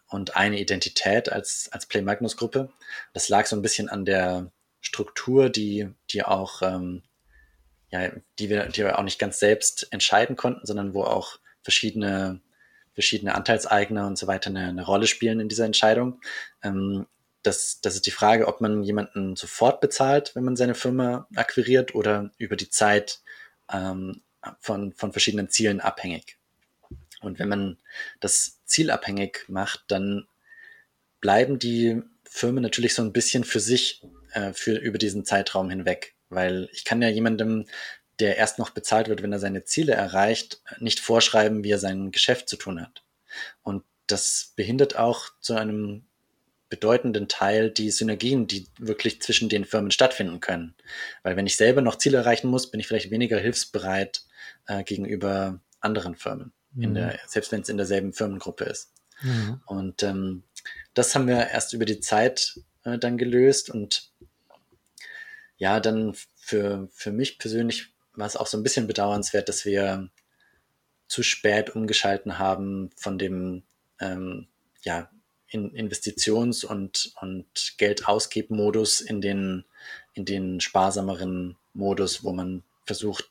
[0.07, 2.71] und eine Identität als, als Play Magnus Gruppe.
[3.13, 7.03] Das lag so ein bisschen an der Struktur, die, die auch, ähm,
[7.89, 12.41] ja, die wir, die wir auch nicht ganz selbst entscheiden konnten, sondern wo auch verschiedene,
[12.93, 16.21] verschiedene Anteilseigner und so weiter eine, eine Rolle spielen in dieser Entscheidung.
[16.63, 17.07] Ähm,
[17.45, 21.95] das, das ist die Frage, ob man jemanden sofort bezahlt, wenn man seine Firma akquiriert
[21.95, 23.21] oder über die Zeit
[23.71, 24.21] ähm,
[24.59, 26.37] von, von verschiedenen Zielen abhängig.
[27.21, 27.77] Und wenn man
[28.19, 30.27] das zielabhängig macht, dann
[31.21, 36.15] bleiben die Firmen natürlich so ein bisschen für sich äh, für, über diesen Zeitraum hinweg.
[36.29, 37.65] Weil ich kann ja jemandem,
[38.19, 42.11] der erst noch bezahlt wird, wenn er seine Ziele erreicht, nicht vorschreiben, wie er sein
[42.11, 43.03] Geschäft zu tun hat.
[43.63, 46.05] Und das behindert auch zu einem
[46.69, 50.75] bedeutenden Teil die Synergien, die wirklich zwischen den Firmen stattfinden können.
[51.23, 54.23] Weil wenn ich selber noch Ziele erreichen muss, bin ich vielleicht weniger hilfsbereit
[54.67, 56.95] äh, gegenüber anderen Firmen, mhm.
[56.95, 58.91] der, selbst wenn es in derselben Firmengruppe ist.
[59.21, 59.61] Mhm.
[59.65, 60.43] Und ähm,
[60.93, 64.11] das haben wir erst über die Zeit äh, dann gelöst und
[65.57, 70.09] ja, dann für, für mich persönlich war es auch so ein bisschen bedauernswert, dass wir
[71.07, 73.63] zu spät umgeschalten haben von dem
[73.99, 74.47] ähm,
[74.81, 75.09] ja,
[75.47, 79.65] in Investitions- und, und Geldausgebmodus in den,
[80.13, 83.29] in den sparsameren Modus, wo man versucht,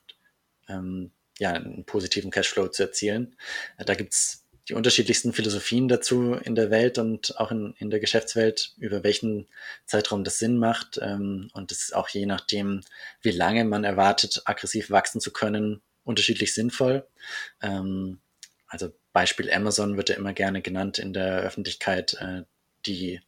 [0.67, 3.35] ähm, ja, einen positiven Cashflow zu erzielen.
[3.77, 7.99] Äh, da gibt's die unterschiedlichsten Philosophien dazu in der Welt und auch in, in der
[7.99, 9.47] Geschäftswelt, über welchen
[9.85, 10.99] Zeitraum das Sinn macht.
[11.01, 12.81] Ähm, und das ist auch je nachdem,
[13.21, 17.05] wie lange man erwartet, aggressiv wachsen zu können, unterschiedlich sinnvoll.
[17.61, 18.19] Ähm,
[18.67, 22.43] also Beispiel Amazon wird ja immer gerne genannt in der Öffentlichkeit, äh,
[22.85, 23.21] die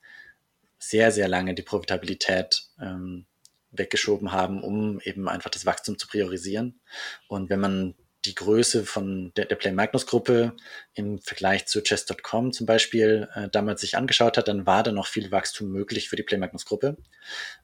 [0.80, 3.26] sehr, sehr lange die Profitabilität ähm,
[3.72, 6.82] weggeschoben haben, um eben einfach das Wachstum zu priorisieren.
[7.30, 10.58] Und wenn man die Größe von der, der Play Magnus Gruppe
[10.94, 15.08] im Vergleich zu Chess.com zum Beispiel äh, damals sich angeschaut hat, dann war da noch
[15.08, 16.98] viel Wachstum möglich für die Play Magnus Gruppe.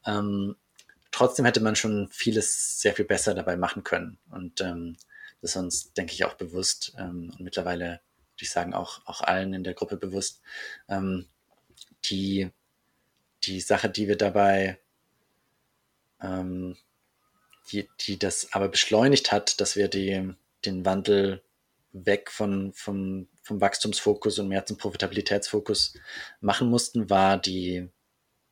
[0.05, 0.55] Ähm,
[1.11, 4.17] trotzdem hätte man schon vieles sehr viel besser dabei machen können.
[4.32, 4.95] Und ähm,
[5.41, 7.99] das ist uns, denke ich, auch bewusst ähm, und mittlerweile
[8.39, 10.41] ich sagen auch, auch allen in der Gruppe bewusst.
[10.89, 11.27] Ähm,
[12.05, 12.49] die,
[13.43, 14.79] die Sache, die wir dabei
[16.21, 16.77] ähm,
[17.71, 20.34] die, die das aber beschleunigt hat, dass wir die,
[20.65, 21.43] den Wandel
[21.91, 25.93] weg von, vom, vom Wachstumsfokus und mehr zum Profitabilitätsfokus
[26.41, 27.89] machen mussten, war die,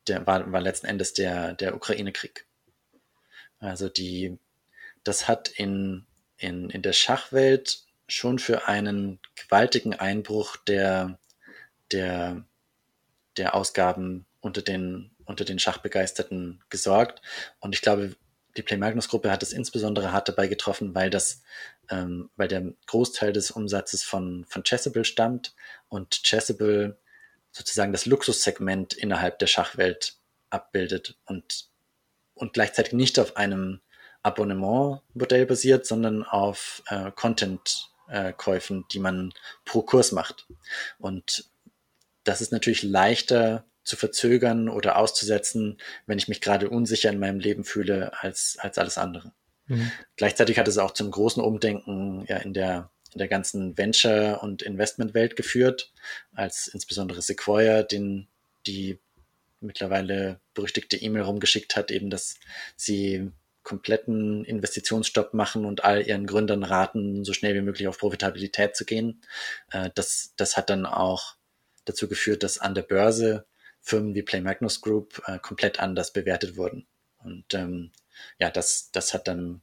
[0.08, 2.46] der, war, war letzten Endes der, der Ukraine-Krieg.
[3.60, 4.38] Also die,
[5.04, 6.06] das hat in,
[6.38, 11.20] in, in der Schachwelt schon für einen gewaltigen Einbruch der,
[11.92, 12.46] der,
[13.38, 17.22] der Ausgaben unter den, unter den Schachbegeisterten gesorgt.
[17.60, 18.16] Und ich glaube,
[18.58, 21.42] die Play Magnus Gruppe hat es insbesondere hart dabei getroffen, weil das,
[21.90, 25.56] ähm, weil der Großteil des Umsatzes von, von Chessable stammt
[25.88, 26.98] und Chessable
[27.52, 30.16] sozusagen das Luxussegment innerhalb der Schachwelt
[30.50, 31.70] abbildet und,
[32.34, 33.82] und gleichzeitig nicht auf einem
[34.24, 38.34] Abonnementmodell basiert, sondern auf äh, Content-Käufen, äh,
[38.92, 39.34] die man
[39.66, 40.48] pro Kurs macht.
[41.00, 41.50] Und
[42.24, 47.40] das ist natürlich leichter zu verzögern oder auszusetzen, wenn ich mich gerade unsicher in meinem
[47.40, 49.34] Leben fühle, als, als alles andere.
[49.68, 49.92] Mhm.
[50.18, 54.62] Gleichzeitig hat es auch zum großen Umdenken ja in der, in der ganzen Venture- und
[54.62, 55.92] Investmentwelt geführt,
[56.34, 58.28] als insbesondere Sequoia den,
[58.68, 59.00] die
[59.62, 62.36] mittlerweile berüchtigte E-Mail rumgeschickt hat, eben, dass
[62.76, 63.32] sie
[63.64, 68.86] kompletten Investitionsstopp machen und all ihren Gründern raten, so schnell wie möglich auf Profitabilität zu
[68.86, 69.22] gehen.
[69.72, 71.36] Äh, das, das hat dann auch
[71.86, 73.46] dazu geführt, dass an der Börse
[73.82, 76.88] Firmen wie Play Magnus Group äh, komplett anders bewertet wurden.
[77.18, 77.92] Und ähm,
[78.40, 79.62] ja, das, das hat dann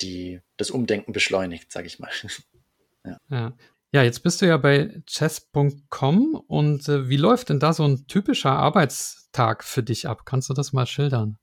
[0.00, 2.10] die, das Umdenken beschleunigt, sage ich mal.
[3.04, 3.18] ja.
[3.30, 3.56] ja.
[3.90, 8.06] Ja, jetzt bist du ja bei chess.com und äh, wie läuft denn da so ein
[8.06, 10.26] typischer Arbeitstag für dich ab?
[10.26, 11.38] Kannst du das mal schildern?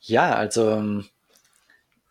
[0.00, 1.06] Ja, also ähm,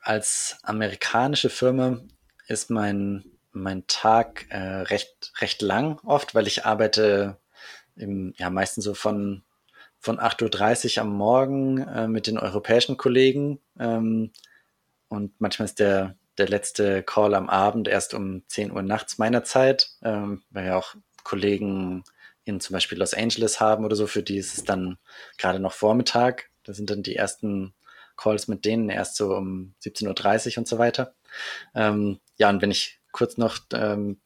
[0.02, 2.00] als amerikanische Firma
[2.48, 7.38] ist mein, mein Tag äh, recht, recht lang oft, weil ich arbeite
[7.96, 9.44] im, ja, meistens so von,
[10.00, 13.60] von 8.30 Uhr am Morgen äh, mit den europäischen Kollegen.
[13.80, 14.32] Ähm,
[15.08, 19.44] und manchmal ist der, der letzte Call am Abend erst um 10 Uhr nachts meiner
[19.44, 22.04] Zeit, ähm, weil ja auch Kollegen
[22.46, 24.98] in zum Beispiel Los Angeles haben oder so, für die ist es dann
[25.38, 26.50] gerade noch Vormittag.
[26.64, 27.74] Da sind dann die ersten
[28.20, 31.16] Calls mit denen erst so um 17.30 Uhr und so weiter.
[31.74, 34.20] Ähm, ja, und wenn ich kurz noch ähm,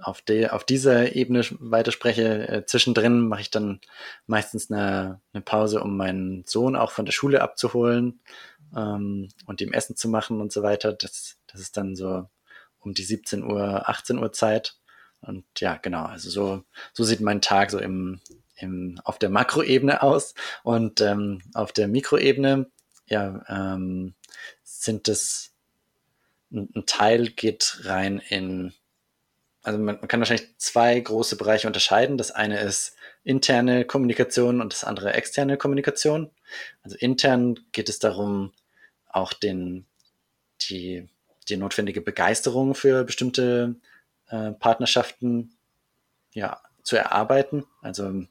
[0.00, 2.48] auf, de, auf dieser Ebene weiterspreche.
[2.48, 3.80] Äh, zwischendrin mache ich dann
[4.26, 8.20] meistens eine, eine Pause, um meinen Sohn auch von der Schule abzuholen
[8.76, 10.92] ähm, und ihm Essen zu machen und so weiter.
[10.92, 12.28] Das, das ist dann so
[12.78, 14.76] um die 17 Uhr, 18 Uhr Zeit.
[15.20, 16.62] Und ja, genau, also so,
[16.92, 18.20] so sieht mein Tag so im,
[18.56, 20.34] im, auf der Makroebene aus.
[20.62, 22.70] Und ähm, auf der Mikroebene,
[23.06, 24.14] ja, ähm,
[24.62, 25.52] sind es
[26.52, 28.72] ein, Teil geht rein in
[29.62, 32.18] also man, man, kann wahrscheinlich zwei große Bereiche unterscheiden.
[32.18, 32.94] Das eine ist
[33.24, 36.30] interne Kommunikation und das andere externe Kommunikation.
[36.84, 38.52] Also intern geht es darum,
[39.08, 39.86] auch den,
[40.62, 41.08] die,
[41.48, 43.74] die notwendige Begeisterung für bestimmte
[44.28, 45.56] äh, Partnerschaften
[46.32, 47.64] ja, zu erarbeiten.
[47.82, 48.22] Also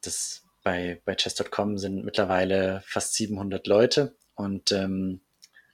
[0.00, 5.20] das bei, bei chess.com sind mittlerweile fast 700 Leute und ähm,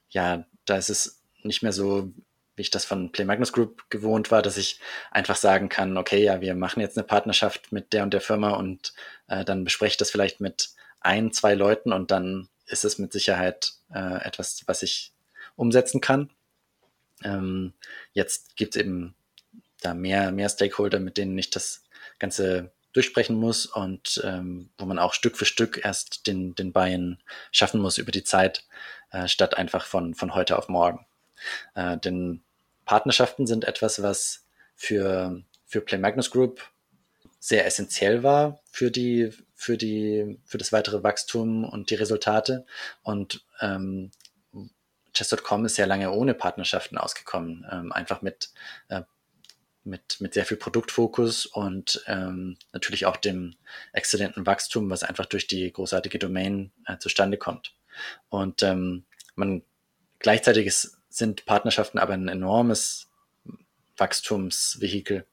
[0.09, 2.13] ja, da ist es nicht mehr so
[2.55, 4.79] wie ich das von Play Magnus Group gewohnt war, dass ich
[5.09, 8.51] einfach sagen kann, okay, ja, wir machen jetzt eine Partnerschaft mit der und der Firma
[8.51, 8.93] und
[9.27, 10.69] äh, dann bespreche ich das vielleicht mit
[10.99, 15.13] ein, zwei Leuten und dann ist es mit Sicherheit äh, etwas, was ich
[15.55, 16.29] umsetzen kann.
[17.23, 17.73] Ähm,
[18.13, 19.15] jetzt gibt es eben
[19.81, 21.83] da mehr, mehr Stakeholder, mit denen ich das
[22.19, 27.19] Ganze durchsprechen muss und ähm, wo man auch Stück für Stück erst den, den Buy-in
[27.51, 28.65] schaffen muss über die Zeit,
[29.11, 31.05] äh, statt einfach von, von heute auf morgen.
[31.75, 32.41] Äh, denn
[32.85, 36.61] Partnerschaften sind etwas, was für, für Play Magnus Group
[37.39, 42.65] sehr essentiell war für die, für die, für das weitere Wachstum und die Resultate.
[43.01, 44.11] Und ähm,
[45.13, 48.51] Chess.com ist sehr lange ohne Partnerschaften ausgekommen, ähm, einfach mit,
[48.89, 49.01] äh,
[49.83, 53.55] mit, mit sehr viel Produktfokus und ähm, natürlich auch dem
[53.93, 57.73] exzellenten Wachstum, was einfach durch die großartige Domain äh, zustande kommt.
[58.29, 59.05] Und ähm,
[59.35, 59.63] man
[60.19, 63.09] gleichzeitig ist, sind Partnerschaften aber ein enormes
[63.97, 65.25] Wachstumsvehikel,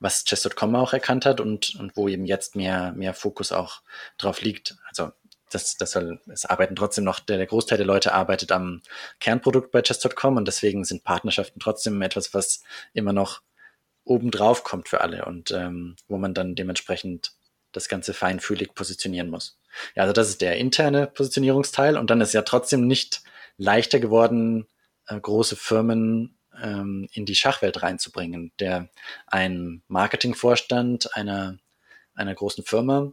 [0.00, 3.82] was Chess.com auch erkannt hat und, und wo eben jetzt mehr, mehr Fokus auch
[4.18, 4.76] drauf liegt.
[4.88, 5.12] Also
[5.50, 8.82] das, das soll, es arbeiten trotzdem noch, der, der Großteil der Leute arbeitet am
[9.20, 12.62] Kernprodukt bei Chess.com und deswegen sind Partnerschaften trotzdem etwas, was
[12.94, 13.42] immer noch
[14.04, 17.32] obendrauf kommt für alle und ähm, wo man dann dementsprechend
[17.72, 19.58] das Ganze feinfühlig positionieren muss.
[19.94, 23.22] Ja, also das ist der interne Positionierungsteil und dann ist ja trotzdem nicht
[23.56, 24.66] leichter geworden,
[25.06, 28.52] äh, große Firmen ähm, in die Schachwelt reinzubringen.
[28.58, 28.88] Der
[29.26, 31.58] ein Marketingvorstand einer,
[32.14, 33.12] einer großen Firma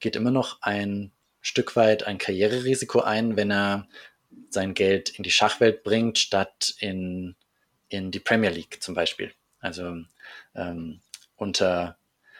[0.00, 3.88] geht immer noch ein Stück weit ein Karriererisiko ein, wenn er
[4.50, 7.36] sein Geld in die Schachwelt bringt, statt in,
[7.88, 9.32] in die Premier League zum Beispiel.
[9.60, 9.96] Also
[10.58, 11.00] ähm,
[11.36, 11.96] unter,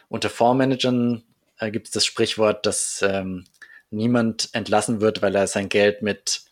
[0.09, 1.23] unter Fondsmanagern
[1.57, 3.45] äh, gibt es das Sprichwort, dass ähm,
[3.89, 6.43] niemand entlassen wird, weil er sein Geld mit,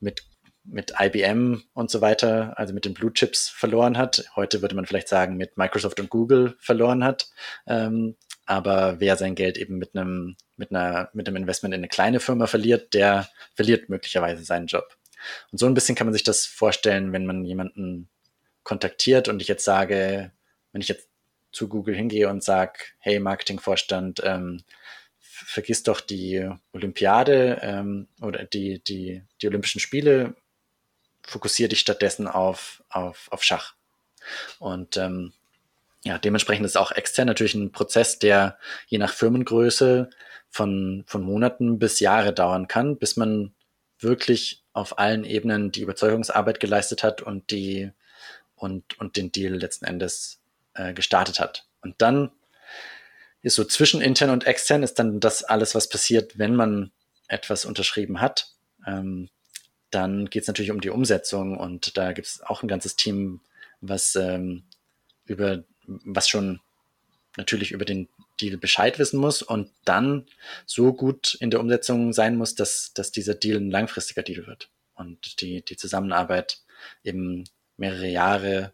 [0.00, 0.24] mit,
[0.64, 4.24] mit IBM und so weiter, also mit den Blue Chips verloren hat.
[4.36, 7.30] Heute würde man vielleicht sagen, mit Microsoft und Google verloren hat.
[7.66, 11.88] Ähm, aber wer sein Geld eben mit einem, mit einer, mit einem Investment in eine
[11.88, 14.96] kleine Firma verliert, der verliert möglicherweise seinen Job.
[15.52, 18.08] Und so ein bisschen kann man sich das vorstellen, wenn man jemanden
[18.64, 20.32] kontaktiert und ich jetzt sage,
[20.72, 21.08] wenn ich jetzt
[21.52, 24.62] zu Google hingehe und sage, hey Marketingvorstand, ähm,
[25.18, 30.34] vergiss doch die Olympiade ähm, oder die, die, die Olympischen Spiele,
[31.22, 33.74] fokussiere dich stattdessen auf, auf, auf Schach.
[34.58, 35.32] Und ähm,
[36.04, 40.10] ja, dementsprechend ist auch extern natürlich ein Prozess, der je nach Firmengröße
[40.48, 43.54] von, von Monaten bis Jahre dauern kann, bis man
[43.98, 47.92] wirklich auf allen Ebenen die Überzeugungsarbeit geleistet hat und die
[48.56, 50.41] und, und den Deal letzten Endes
[50.74, 51.66] äh, gestartet hat.
[51.80, 52.30] Und dann
[53.42, 56.92] ist so zwischen intern und extern ist dann das alles, was passiert, wenn man
[57.28, 58.52] etwas unterschrieben hat.
[58.86, 59.28] Ähm,
[59.90, 63.40] dann geht es natürlich um die Umsetzung und da gibt es auch ein ganzes Team,
[63.80, 64.64] was ähm,
[65.24, 66.60] über was schon
[67.36, 68.08] natürlich über den
[68.40, 70.26] Deal Bescheid wissen muss und dann
[70.66, 74.70] so gut in der Umsetzung sein muss, dass, dass dieser Deal ein langfristiger Deal wird
[74.94, 76.58] und die, die Zusammenarbeit
[77.04, 77.44] eben
[77.76, 78.72] mehrere Jahre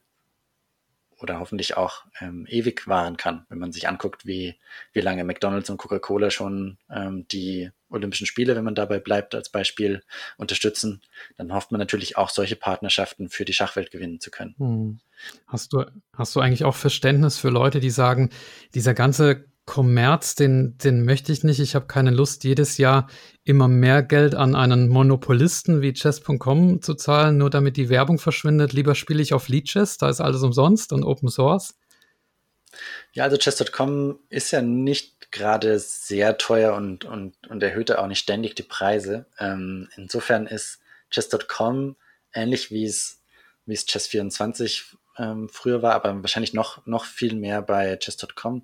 [1.21, 4.57] oder hoffentlich auch ähm, ewig wahren kann, wenn man sich anguckt, wie,
[4.93, 9.49] wie lange McDonald's und Coca-Cola schon ähm, die Olympischen Spiele, wenn man dabei bleibt, als
[9.49, 10.03] Beispiel
[10.37, 11.03] unterstützen,
[11.37, 14.55] dann hofft man natürlich auch solche Partnerschaften für die Schachwelt gewinnen zu können.
[14.59, 15.01] Hm.
[15.47, 18.31] Hast du, hast du eigentlich auch Verständnis für Leute, die sagen,
[18.75, 21.61] dieser ganze Kommerz, den, den möchte ich nicht.
[21.61, 23.07] Ich habe keine Lust, jedes Jahr
[23.45, 28.73] immer mehr Geld an einen Monopolisten wie Chess.com zu zahlen, nur damit die Werbung verschwindet.
[28.73, 31.77] Lieber spiele ich auf Leadchess, da ist alles umsonst und Open Source.
[33.13, 38.21] Ja, also Chess.com ist ja nicht gerade sehr teuer und, und, und erhöht auch nicht
[38.21, 39.27] ständig die Preise.
[39.39, 41.97] Ähm, insofern ist Chess.com
[42.33, 43.21] ähnlich wie es,
[43.67, 48.63] wie es Chess24 ähm, früher war, aber wahrscheinlich noch, noch viel mehr bei Chess.com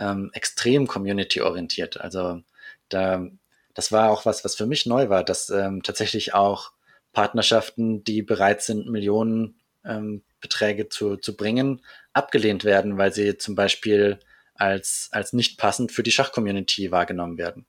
[0.00, 2.00] ähm, extrem community-orientiert.
[2.00, 2.42] Also
[2.88, 3.26] da,
[3.74, 6.72] das war auch was, was für mich neu war, dass ähm, tatsächlich auch
[7.12, 11.82] Partnerschaften, die bereit sind, Millionen ähm, Beträge zu, zu bringen,
[12.12, 14.18] abgelehnt werden, weil sie zum Beispiel
[14.54, 17.66] als, als nicht passend für die Schachcommunity wahrgenommen werden.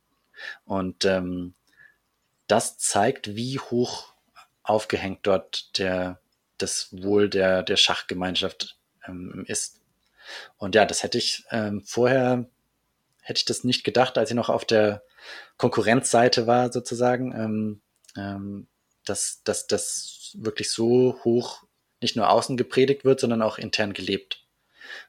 [0.65, 1.53] Und ähm,
[2.47, 4.13] das zeigt, wie hoch
[4.63, 6.19] aufgehängt dort der,
[6.57, 8.77] das Wohl der, der Schachgemeinschaft
[9.07, 9.80] ähm, ist.
[10.57, 12.45] Und ja, das hätte ich ähm, vorher,
[13.21, 15.03] hätte ich das nicht gedacht, als ich noch auf der
[15.57, 17.82] Konkurrenzseite war, sozusagen, ähm,
[18.17, 18.67] ähm,
[19.05, 21.63] dass, dass das wirklich so hoch
[22.01, 24.43] nicht nur außen gepredigt wird, sondern auch intern gelebt.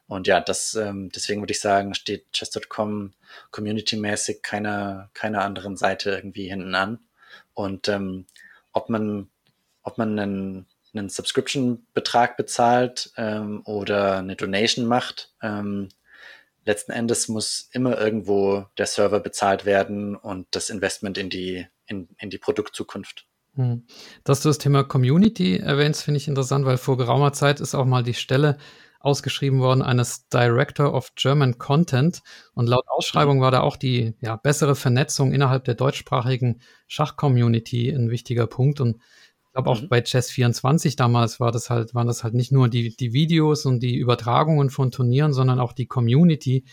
[0.06, 3.14] Und ja, das, ähm, deswegen würde ich sagen, steht Chess.com
[3.50, 7.00] community-mäßig keiner, keiner anderen Seite irgendwie hinten an.
[7.54, 8.26] Und ähm,
[8.72, 9.30] ob man,
[9.82, 15.32] ob man einen, einen Subscription-Betrag bezahlt ähm, oder eine Donation macht.
[15.42, 15.88] Ähm,
[16.64, 22.08] letzten Endes muss immer irgendwo der Server bezahlt werden und das Investment in die, in,
[22.18, 23.26] in die Produktzukunft.
[23.54, 23.84] Hm.
[24.24, 27.84] Dass du das Thema Community erwähnst, finde ich interessant, weil vor geraumer Zeit ist auch
[27.84, 28.56] mal die Stelle
[29.02, 32.22] ausgeschrieben worden eines Director of German Content.
[32.54, 38.10] Und laut Ausschreibung war da auch die ja, bessere Vernetzung innerhalb der deutschsprachigen Schachcommunity ein
[38.10, 38.80] wichtiger Punkt.
[38.80, 39.02] Und
[39.52, 39.88] Ich glaube auch mhm.
[39.90, 43.80] bei Chess24 damals war das halt, waren das halt nicht nur die, die Videos und
[43.80, 46.64] die Übertragungen von Turnieren, sondern auch die Community.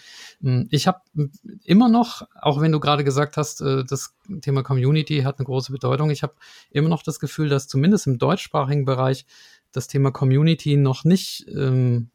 [0.42, 1.02] Hm, ich habe
[1.66, 5.74] immer noch, auch wenn du gerade gesagt hast, äh, das Thema Community hat eine große
[5.74, 6.36] Bedeutung, ich habe
[6.72, 9.26] immer noch das Gefühl, dass zumindest im deutschsprachigen Bereich
[9.74, 12.12] das Thema Community noch nicht ähm,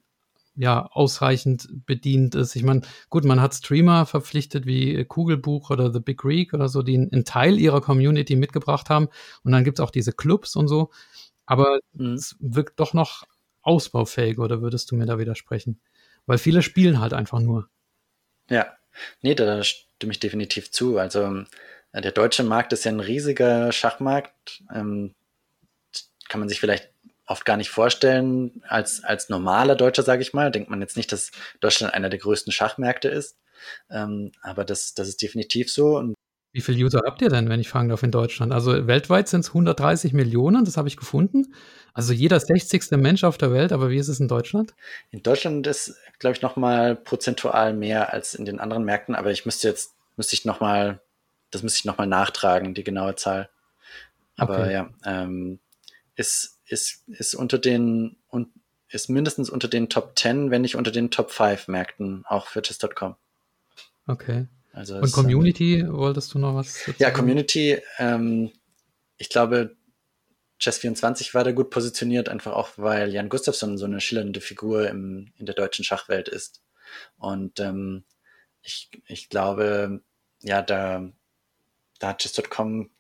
[0.57, 2.55] ja ausreichend bedient ist.
[2.57, 6.83] Ich meine, gut, man hat Streamer verpflichtet wie Kugelbuch oder The Big Greek oder so,
[6.83, 9.09] die einen Teil ihrer Community mitgebracht haben.
[9.43, 10.91] Und dann gibt es auch diese Clubs und so.
[11.47, 12.15] Aber mhm.
[12.15, 13.25] es wirkt doch noch
[13.63, 15.81] ausbaufähig, oder würdest du mir da widersprechen?
[16.27, 17.69] Weil viele spielen halt einfach nur.
[18.49, 18.77] Ja,
[19.23, 20.99] nee, da stimme ich definitiv zu.
[20.99, 21.45] Also
[21.93, 24.63] äh, der deutsche Markt ist ja ein riesiger Schachmarkt.
[24.73, 25.15] Ähm,
[26.29, 26.91] kann man sich vielleicht
[27.27, 30.51] oft gar nicht vorstellen, als, als normaler Deutscher, sage ich mal.
[30.51, 33.39] Denkt man jetzt nicht, dass Deutschland einer der größten Schachmärkte ist.
[33.91, 35.97] Ähm, aber das, das ist definitiv so.
[35.97, 36.15] Und
[36.53, 38.53] Wie viele User habt ihr denn, wenn ich fragen darf, in Deutschland?
[38.53, 41.55] Also weltweit sind es 130 Millionen, das habe ich gefunden.
[41.95, 42.91] Also jeder 60.
[42.93, 44.75] Mensch auf der Welt, aber wie ist es in Deutschland?
[45.11, 49.47] In Deutschland ist, glaube ich, nochmal prozentual mehr als in den anderen Märkten, aber ich
[49.47, 51.01] müsste jetzt, müsste ich nochmal,
[51.51, 53.49] das müsste ich nochmal nachtragen, die genaue Zahl.
[54.37, 54.73] Aber okay.
[54.73, 55.61] ja, ähm,
[56.17, 58.49] ist, ist, ist unter den und
[58.89, 62.63] ist mindestens unter den Top 10, wenn nicht unter den Top 5 Märkten, auch für
[62.63, 63.17] chess.com.
[64.07, 64.47] Okay.
[64.73, 68.51] Also und Community, ähm, wolltest du noch was dazu Ja, Community, ähm,
[69.17, 69.77] ich glaube,
[70.61, 75.33] Chess24 war da gut positioniert, einfach auch, weil Jan Gustafsson so eine schillernde Figur im,
[75.37, 76.63] in der deutschen Schachwelt ist.
[77.17, 78.05] Und ähm,
[78.63, 80.03] ich, ich glaube,
[80.41, 81.09] ja, da,
[81.99, 82.91] da hat Chess.com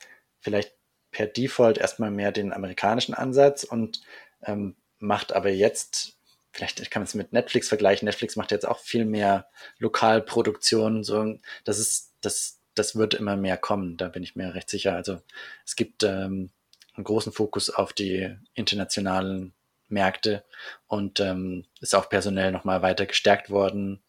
[0.40, 0.74] vielleicht
[1.14, 4.02] per Default erstmal mehr den amerikanischen Ansatz und
[4.42, 6.18] ähm, macht aber jetzt,
[6.52, 9.46] vielleicht kann man es mit Netflix vergleichen, Netflix macht jetzt auch viel mehr
[9.78, 14.68] Lokalproduktionen, so, das ist, das, das wird immer mehr kommen, da bin ich mir recht
[14.68, 14.96] sicher.
[14.96, 15.20] Also
[15.64, 16.50] es gibt ähm,
[16.94, 19.54] einen großen Fokus auf die internationalen
[19.88, 20.44] Märkte
[20.88, 24.02] und ähm, ist auch personell nochmal weiter gestärkt worden.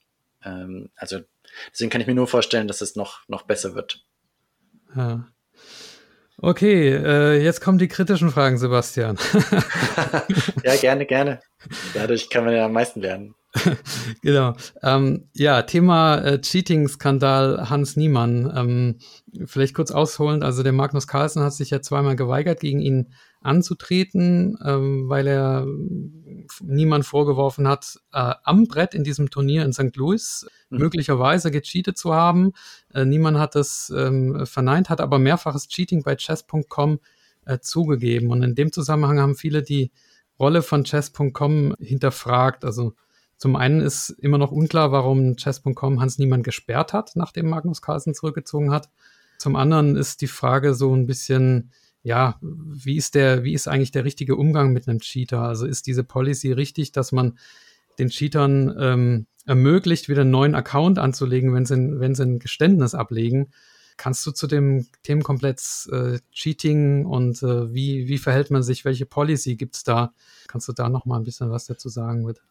[0.44, 1.20] Ähm, also
[1.72, 4.04] deswegen kann ich mir nur vorstellen, dass es noch, noch besser wird.
[4.96, 5.28] Ja.
[6.42, 9.18] Okay, äh, jetzt kommen die kritischen Fragen, Sebastian.
[10.64, 11.40] ja, gerne, gerne.
[11.94, 13.36] Dadurch kann man ja am meisten lernen.
[14.22, 14.54] genau.
[14.84, 18.52] Ähm, ja, Thema äh, Cheating-Skandal Hans Niemann.
[18.56, 19.00] Ähm,
[19.46, 20.44] vielleicht kurz ausholend.
[20.44, 23.14] Also der Magnus Carlsen hat sich ja zweimal geweigert, gegen ihn
[23.46, 25.66] anzutreten, ähm, weil er
[26.62, 29.96] Niemann vorgeworfen hat, äh, am Brett in diesem Turnier in St.
[29.96, 30.80] Louis mhm.
[30.80, 32.52] möglicherweise gecheatet zu haben.
[32.94, 37.00] Äh, Niemann hat es ähm, verneint, hat aber mehrfaches Cheating bei chess.com
[37.46, 38.32] äh, zugegeben.
[38.32, 39.92] Und in dem Zusammenhang haben viele die
[40.40, 42.66] Rolle von chess.com hinterfragt.
[42.66, 42.94] Also
[43.38, 48.14] zum einen ist immer noch unklar, warum Chess.com Hans Niemann gesperrt hat, nachdem Magnus Carlsen
[48.14, 48.90] zurückgezogen hat.
[49.38, 51.72] Zum anderen ist die Frage so ein bisschen,
[52.06, 55.42] ja, wie ist der, wie ist eigentlich der richtige Umgang mit einem Cheater?
[55.42, 57.40] Also ist diese Policy richtig, dass man
[57.98, 62.94] den Cheatern ähm, ermöglicht, wieder einen neuen Account anzulegen, wenn sie, wenn sie ein Geständnis
[62.94, 63.52] ablegen?
[63.98, 69.08] Kannst du zu dem Themenkomplex äh, Cheating und äh, wie, wie verhält man sich, welche
[69.08, 70.14] Policy gibt es da?
[70.48, 72.42] Kannst du da noch mal ein bisschen was dazu sagen, bitte?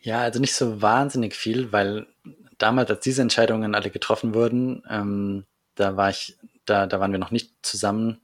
[0.00, 2.08] Ja, also nicht so wahnsinnig viel, weil
[2.56, 5.44] damals, als diese Entscheidungen alle getroffen wurden, ähm,
[5.76, 8.18] da war ich, da, da waren wir noch nicht zusammen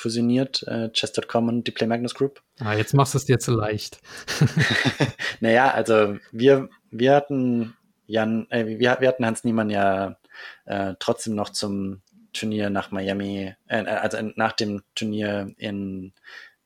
[0.00, 2.42] fusioniert, äh, Chess.com und die Play Magnus Group.
[2.58, 4.00] Ah, jetzt machst du es dir zu leicht.
[5.40, 7.76] naja, also wir, wir hatten
[8.06, 10.16] Jan, äh, wir, wir hatten Hans Niemann ja
[10.64, 16.12] äh, trotzdem noch zum Turnier nach Miami, äh, also nach dem Turnier in,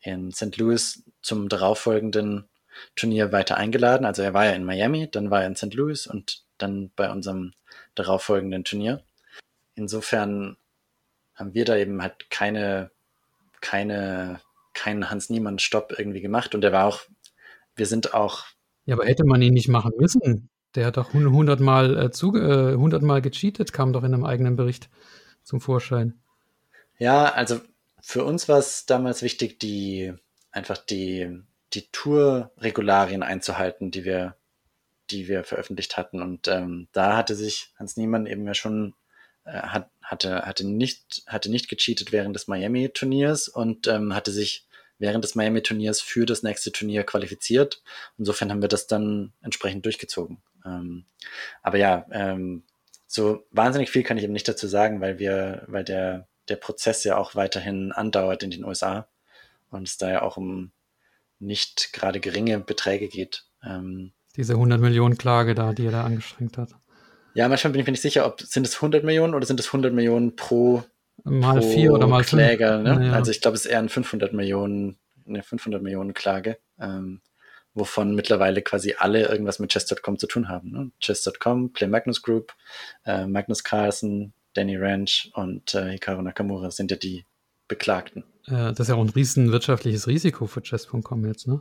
[0.01, 0.57] in St.
[0.57, 2.49] Louis zum darauffolgenden
[2.97, 4.07] Turnier weiter eingeladen.
[4.07, 5.75] Also er war ja in Miami, dann war er in St.
[5.75, 7.53] Louis und dann bei unserem
[7.95, 9.03] darauffolgenden Turnier.
[9.75, 10.57] Insofern
[11.35, 12.91] haben wir da eben halt keine,
[13.65, 14.41] keine,
[14.75, 17.01] keinen Hans-Niemann-Stopp irgendwie gemacht und er war auch,
[17.75, 18.45] wir sind auch.
[18.85, 20.51] Ja, aber hätte man ihn nicht machen müssen.
[20.75, 24.91] Der hat doch hundertmal äh, zu, äh, hundertmal gecheatet, kam doch in einem eigenen Bericht
[25.43, 26.21] zum Vorschein.
[26.99, 27.61] Ja, also
[28.01, 30.13] für uns war es damals wichtig, die
[30.51, 31.43] einfach die
[31.75, 34.37] die Tour-Regularien einzuhalten, die wir,
[35.11, 36.23] die wir veröffentlicht hatten.
[36.23, 38.95] Und ähm, da hatte sich Hans Niemann eben ja schon,
[39.45, 44.67] äh, hat, hatte, hatte, nicht, hatte nicht gecheatet während des Miami-Turniers und ähm, hatte sich
[44.99, 47.83] während des Miami-Turniers für das nächste Turnier qualifiziert.
[48.17, 50.39] Insofern haben wir das dann entsprechend durchgezogen.
[50.65, 51.05] Ähm,
[51.63, 52.63] aber ja, ähm,
[53.07, 57.05] so wahnsinnig viel kann ich eben nicht dazu sagen, weil wir, weil der, der Prozess
[57.05, 59.09] ja auch weiterhin andauert in den USA
[59.71, 60.73] und es da ja auch um
[61.39, 63.45] nicht gerade geringe Beträge geht.
[63.63, 66.71] Ähm, Diese 100 Millionen Klage da, die er da angestrengt hat.
[67.35, 69.67] Ja, manchmal bin ich mir nicht sicher, ob sind es 100 Millionen oder sind es
[69.67, 70.85] 100 Millionen pro
[71.25, 72.99] mal vier oder mal Kläger, fünf.
[72.99, 73.07] Ne?
[73.09, 73.13] Ja.
[73.13, 77.21] Also ich glaube, es ist eher ein 500 Millionen, eine 500 Millionen Klage, ähm,
[77.75, 80.71] wovon mittlerweile quasi alle irgendwas mit Chess.com zu tun haben.
[80.71, 80.91] Ne?
[81.01, 82.55] Chess.com, Play Magnus Group,
[83.05, 87.25] äh, Magnus Carlsen, Danny Ranch und äh, Hikaru Nakamura sind ja die
[87.67, 88.25] Beklagten.
[88.47, 91.61] Äh, das ist ja auch ein riesen wirtschaftliches Risiko für Chess.com jetzt, ne?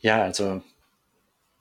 [0.00, 0.62] Ja, also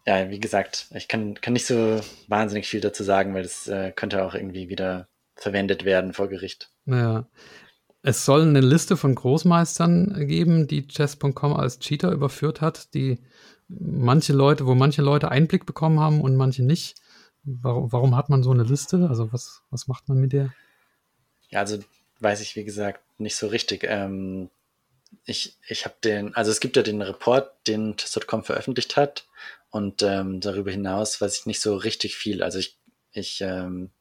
[0.06, 3.92] ja, wie gesagt, ich kann, kann nicht so wahnsinnig viel dazu sagen, weil das äh,
[3.92, 6.70] könnte auch irgendwie wieder verwendet werden vor Gericht.
[6.86, 7.28] Ja.
[8.04, 13.18] Es soll eine Liste von Großmeistern geben, die Chess.com als Cheater überführt hat, die
[13.68, 17.02] manche Leute, wo manche Leute Einblick bekommen haben und manche nicht.
[17.44, 19.08] Warum, warum hat man so eine Liste?
[19.10, 20.54] Also was, was macht man mit der?
[21.50, 21.80] Ja, also
[22.20, 23.84] weiß ich, wie gesagt, nicht so richtig.
[23.88, 24.50] Ähm,
[25.26, 29.28] ich ich habe den, also es gibt ja den Report, den Chess.com veröffentlicht hat
[29.70, 32.44] und ähm, darüber hinaus weiß ich nicht so richtig viel.
[32.44, 32.78] Also ich,
[33.12, 33.92] ich, ähm,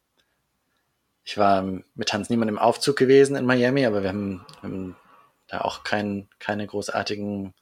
[1.24, 1.62] ich war
[1.94, 4.96] mit Hans Niemann im Aufzug gewesen in Miami, aber wir haben, haben
[5.48, 7.54] da auch kein, keine großartigen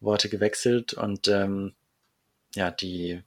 [0.00, 1.74] Worte gewechselt und ähm,
[2.54, 3.22] ja, die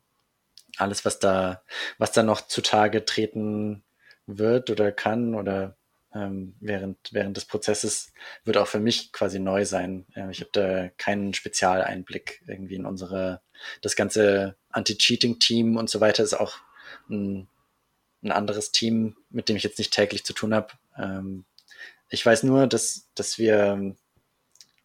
[0.78, 1.62] alles, was da,
[1.98, 3.84] was da noch zutage treten
[4.26, 5.76] wird oder kann oder
[6.14, 8.12] ähm, während, während des Prozesses
[8.44, 10.06] wird auch für mich quasi neu sein.
[10.16, 13.42] Äh, ich habe da keinen Spezialeinblick irgendwie in unsere,
[13.82, 16.58] das ganze Anti-Cheating-Team und so weiter ist auch
[17.10, 17.48] ein,
[18.24, 20.74] ein anderes Team, mit dem ich jetzt nicht täglich zu tun habe.
[20.98, 21.46] Ähm,
[22.10, 23.96] ich weiß nur, dass, dass wir,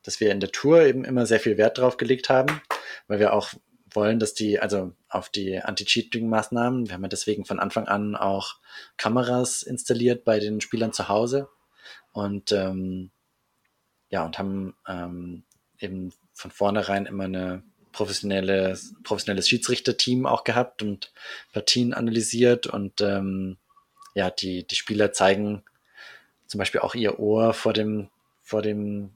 [0.02, 2.60] dass wir in der Tour eben immer sehr viel Wert drauf gelegt haben,
[3.08, 3.54] weil wir auch
[3.94, 8.56] wollen, dass die, also auf die Anti-Cheating-Maßnahmen, wir haben ja deswegen von Anfang an auch
[8.96, 11.48] Kameras installiert bei den Spielern zu Hause.
[12.12, 13.10] Und ähm,
[14.08, 15.44] ja, und haben ähm,
[15.78, 21.12] eben von vornherein immer eine professionelle, professionelles Schiedsrichterteam auch gehabt und
[21.52, 22.66] Partien analysiert.
[22.66, 23.56] Und ähm,
[24.14, 25.64] ja, die, die Spieler zeigen
[26.46, 28.10] zum Beispiel auch ihr Ohr vor dem,
[28.42, 29.10] vor dem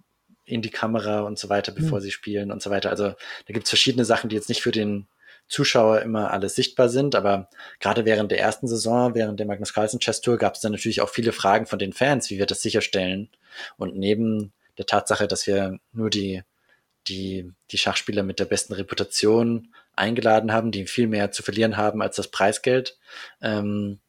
[0.49, 2.03] in die Kamera und so weiter, bevor mhm.
[2.03, 2.91] sie spielen und so weiter.
[2.91, 5.07] Also da gibt es verschiedene Sachen, die jetzt nicht für den
[5.47, 7.49] Zuschauer immer alles sichtbar sind, aber
[7.81, 11.01] gerade während der ersten Saison, während der Magnus Carlsen Chess Tour, gab es dann natürlich
[11.01, 13.31] auch viele Fragen von den Fans, wie wir das sicherstellen.
[13.77, 16.43] Und neben der Tatsache, dass wir nur die,
[17.09, 22.03] die, die Schachspieler mit der besten Reputation eingeladen haben, die viel mehr zu verlieren haben
[22.03, 22.99] als das Preisgeld,
[23.41, 24.01] ähm,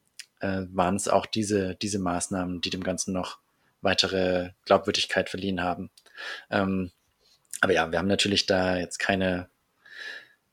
[0.42, 3.40] äh, waren es auch diese, diese Maßnahmen, die dem Ganzen noch
[3.82, 5.90] weitere Glaubwürdigkeit verliehen haben.
[6.50, 6.92] Ähm,
[7.62, 9.50] aber ja, wir haben natürlich da jetzt keine,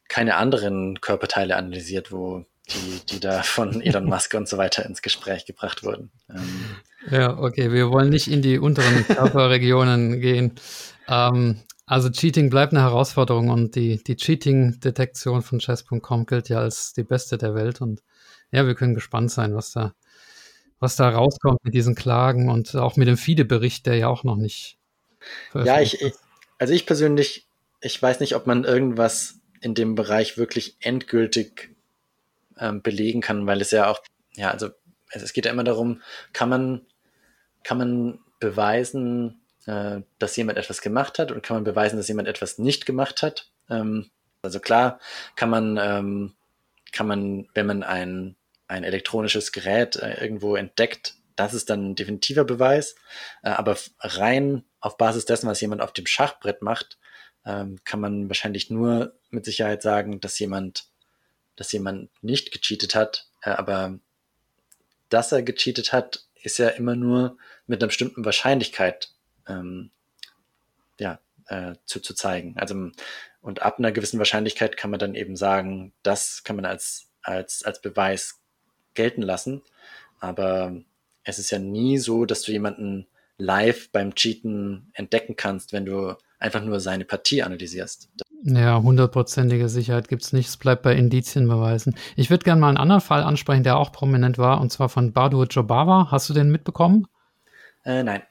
[0.08, 5.02] keine anderen Körperteile analysiert, wo die, die da von Elon Musk und so weiter ins
[5.02, 6.10] Gespräch gebracht wurden.
[6.28, 6.76] Ähm,
[7.10, 10.52] ja, okay, wir wollen nicht in die unteren Körperregionen gehen.
[11.08, 16.92] Ähm, also Cheating bleibt eine Herausforderung und die, die Cheating-Detektion von chess.com gilt ja als
[16.94, 18.02] die beste der Welt und
[18.50, 19.94] ja, wir können gespannt sein, was da,
[20.80, 24.36] was da rauskommt mit diesen Klagen und auch mit dem FIDE-Bericht, der ja auch noch
[24.36, 24.78] nicht
[25.54, 26.12] ja, ich, ich,
[26.58, 27.46] also ich persönlich,
[27.80, 31.76] ich weiß nicht, ob man irgendwas in dem Bereich wirklich endgültig
[32.58, 34.00] ähm, belegen kann, weil es ja auch,
[34.34, 34.70] ja, also
[35.10, 36.02] es, geht ja immer darum,
[36.32, 36.86] kann man,
[37.64, 42.28] kann man beweisen, äh, dass jemand etwas gemacht hat und kann man beweisen, dass jemand
[42.28, 43.50] etwas nicht gemacht hat.
[43.70, 44.10] Ähm,
[44.42, 45.00] also klar
[45.34, 46.34] kann man, ähm,
[46.92, 48.36] kann man, wenn man ein,
[48.68, 52.96] ein elektronisches Gerät äh, irgendwo entdeckt, das ist dann ein definitiver Beweis.
[53.42, 56.98] Äh, aber rein auf Basis dessen, was jemand auf dem Schachbrett macht,
[57.44, 60.88] ähm, kann man wahrscheinlich nur mit Sicherheit sagen, dass jemand,
[61.54, 63.28] dass jemand nicht gecheatet hat.
[63.42, 63.98] Äh, aber
[65.08, 69.10] dass er gecheatet hat, ist ja immer nur mit einer bestimmten Wahrscheinlichkeit
[69.46, 69.90] ähm,
[70.98, 72.56] ja, äh, zu, zu zeigen.
[72.56, 72.90] Also
[73.40, 77.62] und ab einer gewissen Wahrscheinlichkeit kann man dann eben sagen, das kann man als, als,
[77.62, 78.40] als Beweis
[78.94, 79.62] gelten lassen.
[80.18, 80.74] Aber
[81.26, 83.06] es ist ja nie so, dass du jemanden
[83.36, 88.08] live beim Cheaten entdecken kannst, wenn du einfach nur seine Partie analysierst.
[88.44, 90.48] Ja, hundertprozentige Sicherheit gibt es nicht.
[90.48, 91.96] Es bleibt bei Indizienbeweisen.
[92.14, 95.12] Ich würde gerne mal einen anderen Fall ansprechen, der auch prominent war, und zwar von
[95.12, 96.08] Badur Jobawa.
[96.10, 97.08] Hast du den mitbekommen?
[97.84, 98.22] Äh, nein.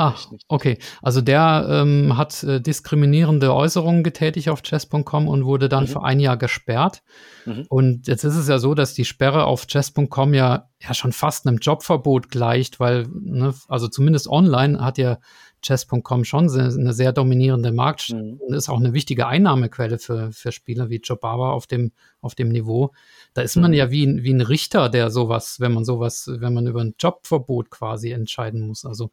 [0.00, 0.14] Ah,
[0.46, 0.78] okay.
[1.02, 5.88] Also der ähm, hat äh, diskriminierende Äußerungen getätigt auf chess.com und wurde dann mhm.
[5.88, 7.02] für ein Jahr gesperrt.
[7.46, 7.66] Mhm.
[7.68, 11.48] Und jetzt ist es ja so, dass die Sperre auf chess.com ja, ja schon fast
[11.48, 15.18] einem Jobverbot gleicht, weil, ne, also zumindest online hat ja
[15.62, 18.38] chess.com schon eine sehr dominierende Markt mhm.
[18.40, 21.90] und ist auch eine wichtige Einnahmequelle für, für Spieler wie Joe Barber auf dem,
[22.20, 22.92] auf dem Niveau.
[23.34, 23.76] Da ist man mhm.
[23.76, 27.70] ja wie, wie ein Richter, der sowas, wenn man sowas, wenn man über ein Jobverbot
[27.70, 28.84] quasi entscheiden muss.
[28.84, 29.10] Also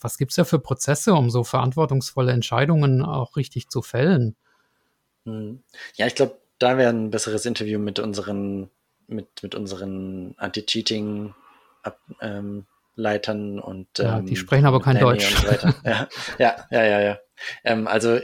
[0.00, 4.36] was gibt es da für Prozesse, um so verantwortungsvolle Entscheidungen auch richtig zu fällen?
[5.24, 5.62] Hm.
[5.94, 8.70] Ja, ich glaube, da wäre ein besseres Interview mit unseren,
[9.06, 11.34] mit, mit unseren Anti-Cheating
[12.20, 12.66] ähm,
[12.96, 15.36] und ja, die ähm, sprechen aber kein Danny Deutsch.
[15.36, 15.46] So
[15.84, 16.08] ja,
[16.38, 17.00] ja, ja, ja.
[17.00, 17.18] ja.
[17.64, 18.18] Ähm, also,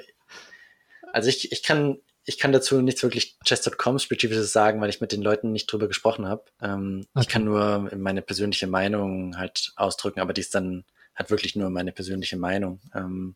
[1.12, 5.12] also ich, ich kann ich kann dazu nichts wirklich chess.com spezifisches sagen, weil ich mit
[5.12, 6.44] den Leuten nicht drüber gesprochen habe.
[6.60, 7.22] Ähm, okay.
[7.22, 10.84] Ich kann nur meine persönliche Meinung halt ausdrücken, aber die ist dann
[11.14, 12.80] halt wirklich nur meine persönliche Meinung.
[12.94, 13.34] Ähm,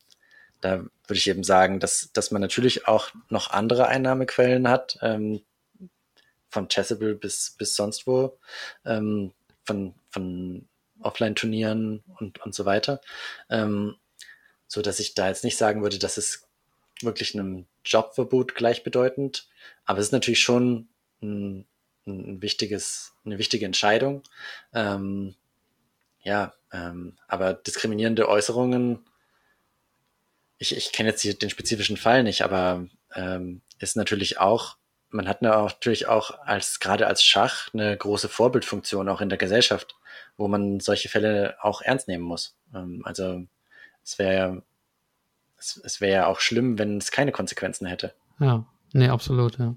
[0.61, 5.41] da würde ich eben sagen, dass, dass man natürlich auch noch andere Einnahmequellen hat, ähm,
[6.49, 8.37] von Chessable bis, bis sonst wo,
[8.85, 9.31] ähm,
[9.63, 10.67] von, von
[11.01, 13.01] Offline-Turnieren und, und so weiter.
[13.49, 13.95] Ähm,
[14.67, 16.47] so dass ich da jetzt nicht sagen würde, dass es
[17.01, 19.47] wirklich einem Jobverbot gleichbedeutend.
[19.85, 20.89] Aber es ist natürlich schon
[21.21, 21.65] ein,
[22.05, 24.23] ein wichtiges, eine wichtige Entscheidung.
[24.73, 25.35] Ähm,
[26.29, 28.99] ja, ähm, aber diskriminierende Äußerungen,
[30.59, 34.77] ich, ich kenne jetzt den spezifischen Fall nicht, aber ähm, ist natürlich auch,
[35.09, 39.95] man hat natürlich auch als gerade als Schach eine große Vorbildfunktion auch in der Gesellschaft,
[40.37, 42.55] wo man solche Fälle auch ernst nehmen muss.
[42.75, 43.41] Ähm, also
[44.03, 44.61] es wäre
[45.57, 48.13] es, es wäre ja auch schlimm, wenn es keine Konsequenzen hätte.
[48.39, 49.75] Ja, nee, absolut, ja.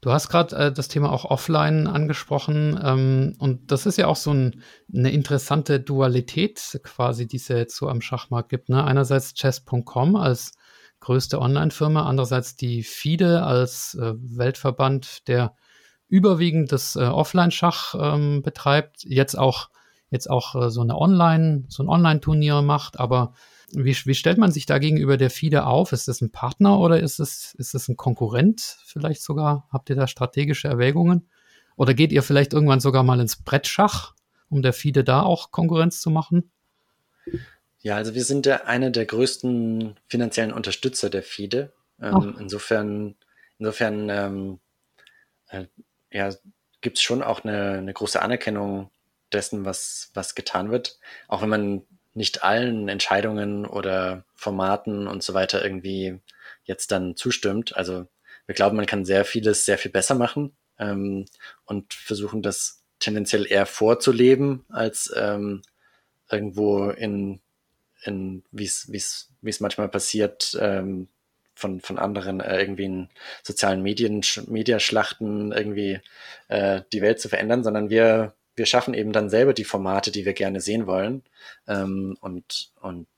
[0.00, 4.16] Du hast gerade äh, das Thema auch offline angesprochen ähm, und das ist ja auch
[4.16, 4.62] so ein,
[4.94, 8.68] eine interessante Dualität quasi, die es ja jetzt so am Schachmarkt gibt.
[8.68, 8.82] Ne?
[8.82, 10.52] Einerseits chess.com als
[11.00, 15.54] größte Online-Firma, andererseits die FIDE als äh, Weltverband, der
[16.08, 19.68] überwiegend das äh, Offline-Schach ähm, betreibt, jetzt auch
[20.10, 23.32] jetzt auch äh, so eine Online, so ein Online-Turnier macht, aber
[23.72, 25.92] wie, wie stellt man sich da gegenüber der FIDE auf?
[25.92, 29.68] Ist das ein Partner oder ist es, ist es ein Konkurrent vielleicht sogar?
[29.70, 31.28] Habt ihr da strategische Erwägungen?
[31.76, 34.14] Oder geht ihr vielleicht irgendwann sogar mal ins Brettschach,
[34.48, 36.50] um der FIDE da auch Konkurrenz zu machen?
[37.80, 41.72] Ja, also wir sind der, eine der größten finanziellen Unterstützer der FIDE.
[42.02, 43.14] Ähm, insofern
[43.60, 44.60] insofern ähm,
[45.48, 45.66] äh,
[46.10, 46.30] ja,
[46.80, 48.90] gibt es schon auch eine, eine große Anerkennung
[49.32, 50.98] dessen, was, was getan wird.
[51.28, 51.82] Auch wenn man
[52.14, 56.20] nicht allen Entscheidungen oder Formaten und so weiter irgendwie
[56.64, 57.76] jetzt dann zustimmt.
[57.76, 58.06] Also
[58.46, 61.26] wir glauben, man kann sehr vieles sehr viel besser machen ähm,
[61.64, 65.62] und versuchen das tendenziell eher vorzuleben, als ähm,
[66.30, 67.40] irgendwo in,
[68.02, 71.08] in wie es manchmal passiert, ähm,
[71.54, 73.08] von, von anderen äh, irgendwie in
[73.42, 76.00] sozialen Medien, Mediaschlachten irgendwie
[76.48, 80.26] äh, die Welt zu verändern, sondern wir wir schaffen eben dann selber die Formate, die
[80.26, 81.24] wir gerne sehen wollen.
[81.66, 83.08] Ähm, und, und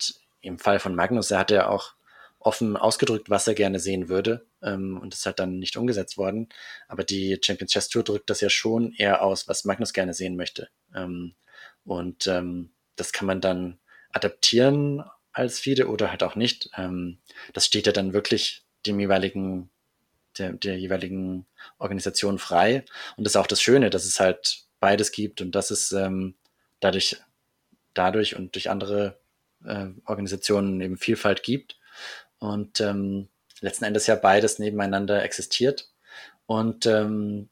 [0.40, 1.94] im Fall von Magnus, er hat ja auch
[2.38, 4.46] offen ausgedrückt, was er gerne sehen würde.
[4.62, 6.48] Ähm, und das halt dann nicht umgesetzt worden.
[6.86, 10.36] Aber die Champions Chess Tour drückt das ja schon eher aus, was Magnus gerne sehen
[10.36, 10.68] möchte.
[10.94, 11.34] Ähm,
[11.84, 13.80] und ähm, das kann man dann
[14.12, 16.70] adaptieren als FIDE oder halt auch nicht.
[16.76, 17.18] Ähm,
[17.52, 19.70] das steht ja dann wirklich dem jeweiligen,
[20.38, 21.46] der, der jeweiligen
[21.78, 22.84] Organisation frei.
[23.16, 26.34] Und das ist auch das Schöne, dass es halt beides gibt und dass es ähm,
[26.80, 27.16] dadurch,
[27.94, 29.18] dadurch und durch andere
[29.64, 31.78] äh, Organisationen eben Vielfalt gibt
[32.38, 33.28] und ähm,
[33.60, 35.88] letzten Endes ja beides nebeneinander existiert.
[36.46, 37.48] Und ähm,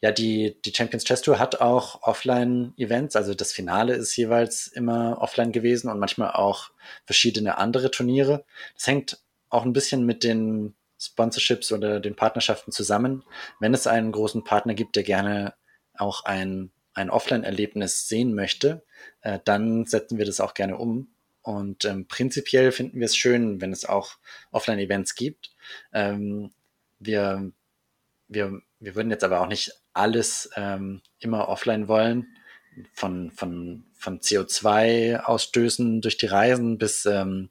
[0.00, 5.18] ja, die, die Champions Chess Tour hat auch Offline-Events, also das Finale ist jeweils immer
[5.20, 6.70] offline gewesen und manchmal auch
[7.04, 8.44] verschiedene andere Turniere.
[8.74, 13.24] Das hängt auch ein bisschen mit den Sponsorships oder den Partnerschaften zusammen.
[13.60, 15.54] Wenn es einen großen Partner gibt, der gerne
[15.96, 18.84] auch ein, ein Offline-Erlebnis sehen möchte,
[19.22, 21.08] äh, dann setzen wir das auch gerne um.
[21.42, 24.16] Und ähm, prinzipiell finden wir es schön, wenn es auch
[24.50, 25.54] Offline-Events gibt.
[25.92, 26.52] Ähm,
[26.98, 27.52] wir,
[28.28, 32.26] wir, wir würden jetzt aber auch nicht alles ähm, immer offline wollen,
[32.92, 37.50] von, von, von CO2-Ausstößen durch die Reisen bis, ähm,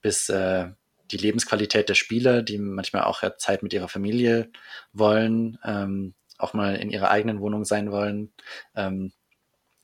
[0.00, 0.68] bis äh,
[1.10, 4.50] die Lebensqualität der Spieler, die manchmal auch Zeit mit ihrer Familie
[4.92, 5.58] wollen.
[5.64, 8.32] Ähm, auch mal in ihrer eigenen Wohnung sein wollen.
[8.74, 9.12] Ähm,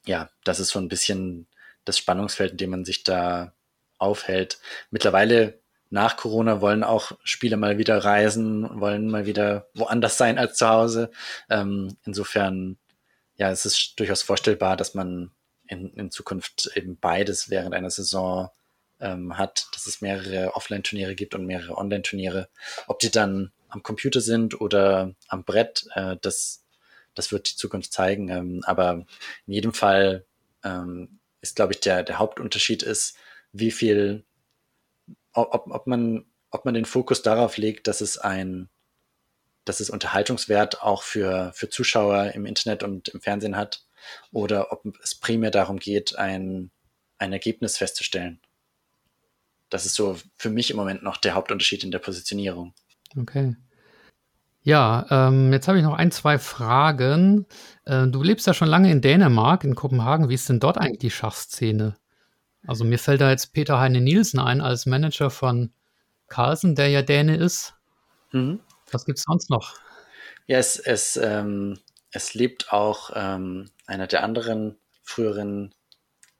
[0.06, 1.46] ja, das ist so ein bisschen
[1.84, 3.52] das Spannungsfeld, in dem man sich da
[3.98, 4.58] aufhält.
[4.90, 10.56] Mittlerweile nach Corona wollen auch Spieler mal wieder reisen, wollen mal wieder woanders sein als
[10.56, 11.10] zu Hause.
[11.48, 12.76] Ähm, insofern,
[13.36, 15.30] ja, es ist durchaus vorstellbar, dass man
[15.66, 18.50] in, in Zukunft eben beides während einer Saison
[19.00, 22.48] ähm, hat, dass es mehrere Offline-Turniere gibt und mehrere Online-Turniere.
[22.86, 26.64] Ob die dann am Computer sind oder am Brett, äh, das,
[27.14, 28.28] das wird die Zukunft zeigen.
[28.28, 29.04] Ähm, aber
[29.46, 30.24] in jedem Fall
[30.64, 33.16] ähm, ist, glaube ich, der, der Hauptunterschied ist,
[33.52, 34.24] wie viel,
[35.32, 38.68] ob, ob, man, ob man den Fokus darauf legt, dass es ein,
[39.64, 43.84] dass es Unterhaltungswert auch für, für Zuschauer im Internet und im Fernsehen hat,
[44.32, 46.70] oder ob es primär darum geht, ein,
[47.18, 48.40] ein Ergebnis festzustellen.
[49.68, 52.74] Das ist so für mich im Moment noch der Hauptunterschied in der Positionierung.
[53.16, 53.56] Okay.
[54.62, 57.46] Ja, ähm, jetzt habe ich noch ein, zwei Fragen.
[57.84, 60.28] Äh, du lebst ja schon lange in Dänemark, in Kopenhagen.
[60.28, 61.96] Wie ist denn dort eigentlich die Schachszene?
[62.66, 65.72] Also mir fällt da jetzt Peter Heine Nielsen ein als Manager von
[66.26, 67.74] Carlsen, der ja Däne ist.
[68.32, 68.60] Mhm.
[68.90, 69.74] Was gibt es sonst noch?
[70.46, 71.78] Ja, es, es, ähm,
[72.10, 75.74] es lebt auch ähm, einer der anderen früheren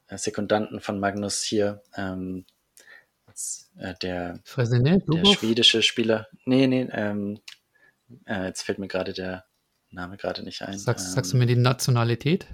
[0.08, 2.44] äh, Sekundanten von Magnus hier, ähm,
[3.78, 6.28] äh, der, der schwedische Spieler.
[6.44, 7.40] Nee, nee, ähm,
[8.26, 9.44] äh, jetzt fällt mir gerade der
[9.90, 10.78] Name gerade nicht ein.
[10.78, 12.46] Sagst, ähm, sagst, du mir die Nationalität?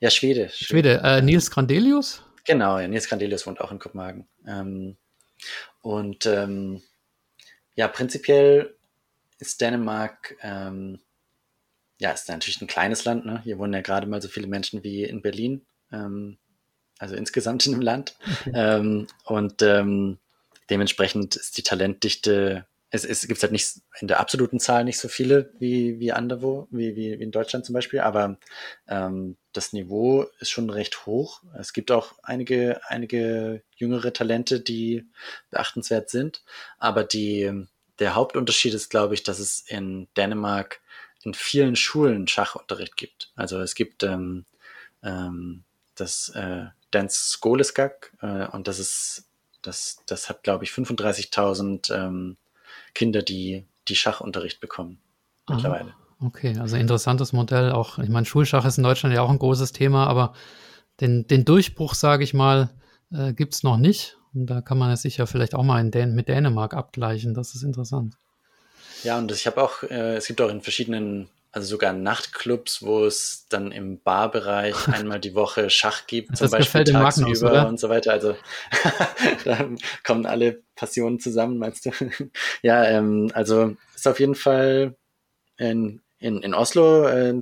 [0.00, 0.50] Ja, Schwede.
[0.50, 0.98] Schwede.
[0.98, 1.00] Schwede.
[1.02, 2.22] Äh, Nils Grandelius?
[2.44, 4.28] Genau, ja, Nils Grandelius wohnt auch in Kopenhagen.
[4.46, 4.96] Ähm,
[5.80, 6.82] und ähm,
[7.74, 8.76] ja, prinzipiell
[9.38, 11.00] ist Dänemark, ähm,
[11.98, 13.24] ja, ist natürlich ein kleines Land.
[13.24, 13.40] Ne?
[13.44, 16.38] Hier wohnen ja gerade mal so viele Menschen wie in Berlin, ähm,
[16.98, 18.16] also insgesamt in dem Land.
[18.40, 18.52] Okay.
[18.54, 20.18] Ähm, und ähm,
[20.70, 25.08] dementsprechend ist die Talentdichte es, es gibt halt nicht in der absoluten Zahl nicht so
[25.08, 28.38] viele wie, wie anderwo, wie, wie, wie in Deutschland zum Beispiel, aber
[28.86, 31.42] ähm, das Niveau ist schon recht hoch.
[31.58, 35.06] Es gibt auch einige, einige jüngere Talente, die
[35.50, 36.44] beachtenswert sind,
[36.78, 37.66] aber die,
[37.98, 40.80] der Hauptunterschied ist, glaube ich, dass es in Dänemark
[41.24, 43.32] in vielen Schulen Schachunterricht gibt.
[43.34, 44.44] Also es gibt ähm,
[45.02, 45.64] ähm,
[45.96, 49.24] das äh, Dance Skoleskak äh, und das ist
[49.66, 52.36] das, das hat, glaube ich, 35.000 ähm,
[52.94, 54.98] Kinder, die, die Schachunterricht bekommen
[55.48, 55.94] mittlerweile.
[56.20, 57.72] Okay, also interessantes Modell.
[57.72, 60.34] Auch, ich meine, Schulschach ist in Deutschland ja auch ein großes Thema, aber
[61.00, 62.70] den, den Durchbruch, sage ich mal,
[63.12, 64.16] äh, gibt es noch nicht.
[64.32, 67.34] Und da kann man es sicher vielleicht auch mal Dän mit Dänemark abgleichen.
[67.34, 68.16] Das ist interessant.
[69.02, 73.04] Ja, und ich habe auch, äh, es gibt auch in verschiedenen also sogar Nachtclubs, wo
[73.04, 77.80] es dann im Barbereich einmal die Woche Schach gibt, das zum Beispiel tagsüber Magnus, und
[77.80, 78.10] so weiter.
[78.10, 78.36] Also
[79.44, 79.70] da
[80.04, 81.92] kommen alle Passionen zusammen, meinst du?
[82.62, 84.96] ja, ähm, also ist auf jeden Fall
[85.56, 87.40] in, in, in Oslo äh,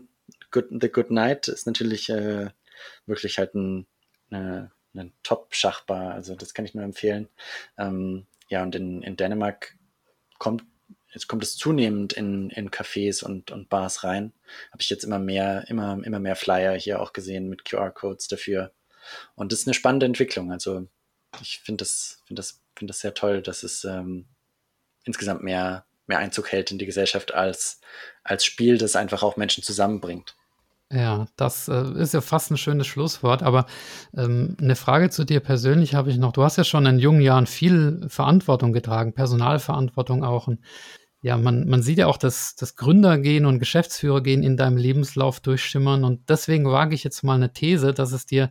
[0.51, 2.51] Good, The Good Night ist natürlich äh,
[3.07, 3.87] wirklich halt ein,
[4.31, 6.13] eine, eine Top-Schachbar.
[6.13, 7.31] Also das kann ich nur empfehlen.
[7.79, 9.75] Ähm, ja, und in, in Dänemark
[10.37, 10.65] kommt
[11.13, 14.33] jetzt kommt es zunehmend in, in Cafés und, und Bars rein.
[14.71, 18.73] Habe ich jetzt immer mehr, immer, immer mehr Flyer hier auch gesehen mit QR-Codes dafür.
[19.35, 20.53] Und das ist eine spannende Entwicklung.
[20.53, 20.87] Also
[21.41, 24.27] ich finde das, finde das, finde das sehr toll, dass es ähm,
[25.05, 27.81] insgesamt mehr, mehr Einzug hält in die Gesellschaft als,
[28.25, 30.35] als Spiel, das einfach auch Menschen zusammenbringt.
[30.93, 33.43] Ja, das äh, ist ja fast ein schönes Schlusswort.
[33.43, 33.65] Aber
[34.15, 36.33] ähm, eine Frage zu dir persönlich habe ich noch.
[36.33, 40.49] Du hast ja schon in jungen Jahren viel Verantwortung getragen, Personalverantwortung auch.
[40.49, 40.61] Und
[41.23, 46.05] ja, man, man sieht ja auch das, das Gründergehen und Geschäftsführergehen in deinem Lebenslauf durchschimmern.
[46.05, 48.51] Und deswegen wage ich jetzt mal eine These, dass es dir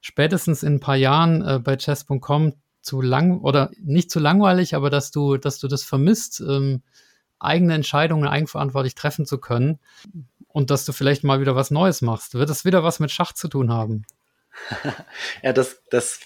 [0.00, 4.90] spätestens in ein paar Jahren äh, bei chess.com zu lang oder nicht zu langweilig, aber
[4.90, 6.82] dass du, dass du das vermisst, ähm,
[7.38, 9.78] eigene Entscheidungen eigenverantwortlich treffen zu können
[10.48, 12.34] und dass du vielleicht mal wieder was Neues machst.
[12.34, 14.04] Wird das wieder was mit Schach zu tun haben?
[15.42, 16.20] ja, das, das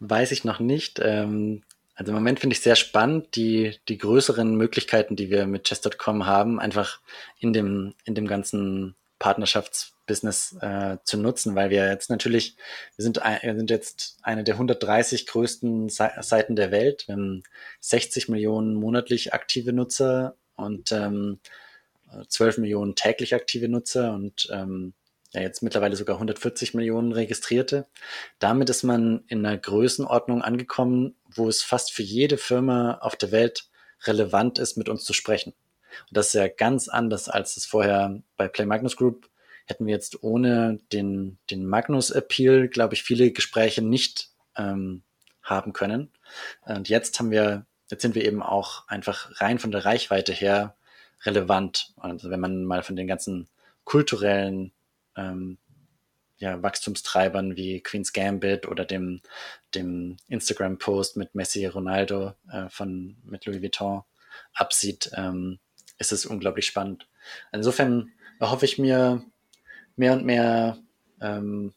[0.00, 1.00] weiß ich noch nicht.
[1.02, 1.62] Ähm,
[2.00, 6.24] also im Moment finde ich sehr spannend, die, die größeren Möglichkeiten, die wir mit Chess.com
[6.24, 6.98] haben, einfach
[7.38, 12.56] in dem, in dem ganzen Partnerschaftsbusiness äh, zu nutzen, weil wir jetzt natürlich,
[12.96, 17.06] wir sind, wir sind jetzt eine der 130 größten Seiten der Welt.
[17.06, 17.42] Wir haben
[17.80, 21.38] 60 Millionen monatlich aktive Nutzer und ähm,
[22.28, 24.94] 12 Millionen täglich aktive Nutzer und ähm,
[25.32, 27.86] ja jetzt mittlerweile sogar 140 Millionen Registrierte.
[28.38, 33.30] Damit ist man in einer Größenordnung angekommen, wo es fast für jede Firma auf der
[33.30, 33.68] Welt
[34.04, 35.52] relevant ist, mit uns zu sprechen.
[36.08, 39.28] Und das ist ja ganz anders, als es vorher bei Play Magnus Group
[39.66, 45.02] hätten wir jetzt ohne den, den Magnus-Appeal, glaube ich, viele Gespräche nicht ähm,
[45.42, 46.10] haben können.
[46.62, 50.76] Und jetzt haben wir, jetzt sind wir eben auch einfach rein von der Reichweite her
[51.22, 51.92] relevant.
[51.96, 53.48] Also wenn man mal von den ganzen
[53.84, 54.72] kulturellen
[55.20, 55.58] ähm,
[56.38, 59.20] ja, Wachstumstreibern wie Queen's Gambit oder dem,
[59.74, 64.02] dem Instagram-Post mit Messi Ronaldo äh, von, mit Louis Vuitton
[64.54, 65.58] absieht, ähm,
[65.98, 67.06] ist es unglaublich spannend.
[67.52, 69.22] Insofern erhoffe ich mir
[69.96, 70.78] mehr und mehr
[71.20, 71.74] ähm,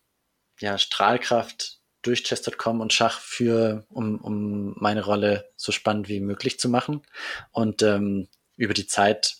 [0.59, 6.57] ja, Strahlkraft durch Chess.com und Schach für, um, um meine Rolle so spannend wie möglich
[6.57, 7.01] zu machen.
[7.51, 9.37] Und ähm, über die Zeit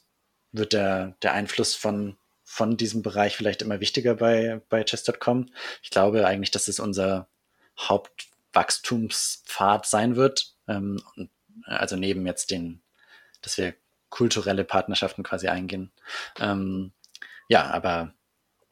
[0.52, 2.18] wird der, der Einfluss von
[2.54, 5.50] von diesem Bereich vielleicht immer wichtiger bei, bei Chess.com.
[5.82, 7.28] Ich glaube eigentlich, dass es unser
[7.80, 10.54] Hauptwachstumspfad sein wird.
[10.68, 11.02] Ähm,
[11.64, 12.84] also neben jetzt den,
[13.42, 13.74] dass wir
[14.12, 15.92] kulturelle Partnerschaften quasi eingehen.
[16.40, 16.92] Ähm,
[17.48, 18.14] ja, aber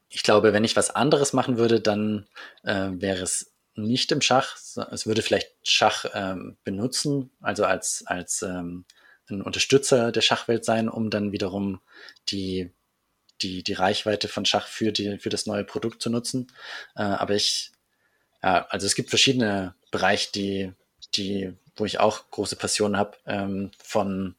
[0.10, 2.28] ich glaube, wenn ich was anderes machen würde, dann
[2.62, 4.58] äh, wäre es nicht im Schach.
[4.92, 8.86] Es würde vielleicht Schach ähm, benutzen, also als, als ähm,
[9.28, 11.82] ein Unterstützer der Schachwelt sein, um dann wiederum
[12.30, 12.72] die,
[13.42, 16.48] die, die Reichweite von Schach für, die, für das neue Produkt zu nutzen.
[16.96, 17.72] Äh, aber ich,
[18.44, 20.74] ja, also es gibt verschiedene Bereiche, die,
[21.16, 24.36] die, wo ich auch große Passion habe, ähm, von,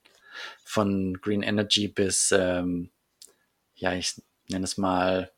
[0.65, 2.91] von Green Energy bis, ähm,
[3.75, 5.31] ja, ich nenne es mal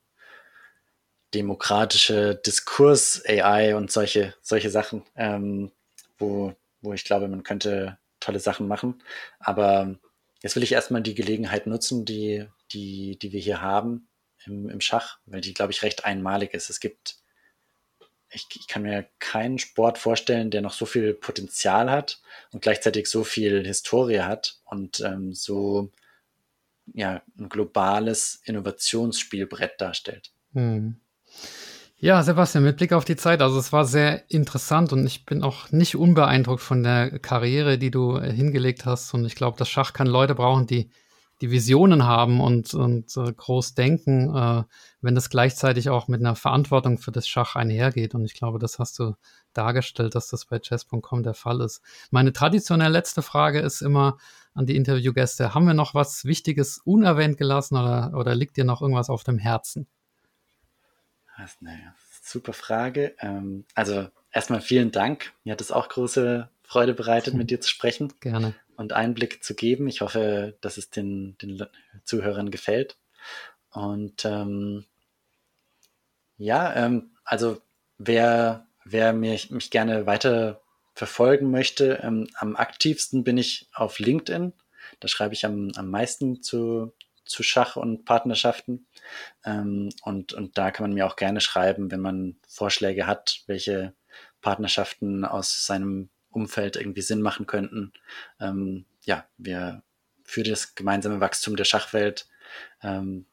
[1.35, 5.73] demokratische Diskurs, AI und solche, solche Sachen, ähm,
[6.19, 9.03] wo, wo ich glaube, man könnte tolle Sachen machen.
[9.41, 9.97] Aber
[10.43, 14.09] jetzt will ich erstmal die Gelegenheit nutzen, die, die, die wir hier haben
[14.47, 16.71] im, im Schach, weil die, glaube ich, recht einmalig ist.
[16.71, 17.17] Es gibt,
[18.31, 22.21] ich, ich kann mir keinen Sport vorstellen, der noch so viel Potenzial hat
[22.53, 25.91] und gleichzeitig so viel Historie hat und ähm, so
[26.93, 30.33] ja, ein globales Innovationsspielbrett darstellt.
[30.53, 30.97] Hm.
[31.99, 35.43] Ja, Sebastian, mit Blick auf die Zeit, also es war sehr interessant und ich bin
[35.43, 39.15] auch nicht unbeeindruckt von der Karriere, die du äh, hingelegt hast.
[39.15, 40.91] Und ich glaube, das Schach kann Leute brauchen, die
[41.45, 44.62] die Visionen haben und, und äh, groß denken, äh,
[45.03, 48.15] wenn das gleichzeitig auch mit einer Verantwortung für das Schach einhergeht.
[48.15, 49.15] Und ich glaube, das hast du
[49.53, 51.83] dargestellt, dass das bei chess.com der Fall ist.
[52.11, 54.16] Meine traditionelle letzte Frage ist immer
[54.55, 58.81] an die Interviewgäste, haben wir noch was Wichtiges unerwähnt gelassen oder, oder liegt dir noch
[58.81, 59.87] irgendwas auf dem Herzen?
[61.37, 63.16] Das ist eine super Frage.
[63.21, 65.35] Ähm, also erstmal vielen Dank.
[65.45, 68.15] Mir hat es auch große Freude bereitet, mit dir zu sprechen.
[68.21, 68.55] Gerne.
[68.77, 69.87] Und Einblick zu geben.
[69.89, 71.67] Ich hoffe, dass es den, den
[72.05, 72.97] Zuhörern gefällt.
[73.71, 74.85] Und ähm,
[76.37, 77.61] ja, ähm, also
[77.99, 80.61] wer, wer mich, mich gerne weiter
[80.95, 84.53] verfolgen möchte, ähm, am aktivsten bin ich auf LinkedIn.
[85.01, 86.93] Da schreibe ich am, am meisten zu,
[87.25, 88.87] zu Schach und Partnerschaften.
[89.45, 93.95] Ähm, und, und da kann man mir auch gerne schreiben, wenn man Vorschläge hat, welche
[94.41, 97.93] Partnerschaften aus seinem Umfeld irgendwie Sinn machen könnten.
[98.40, 99.82] Ähm, ja, wir
[100.24, 102.27] für das gemeinsame Wachstum der Schachwelt
[102.82, 103.27] ähm,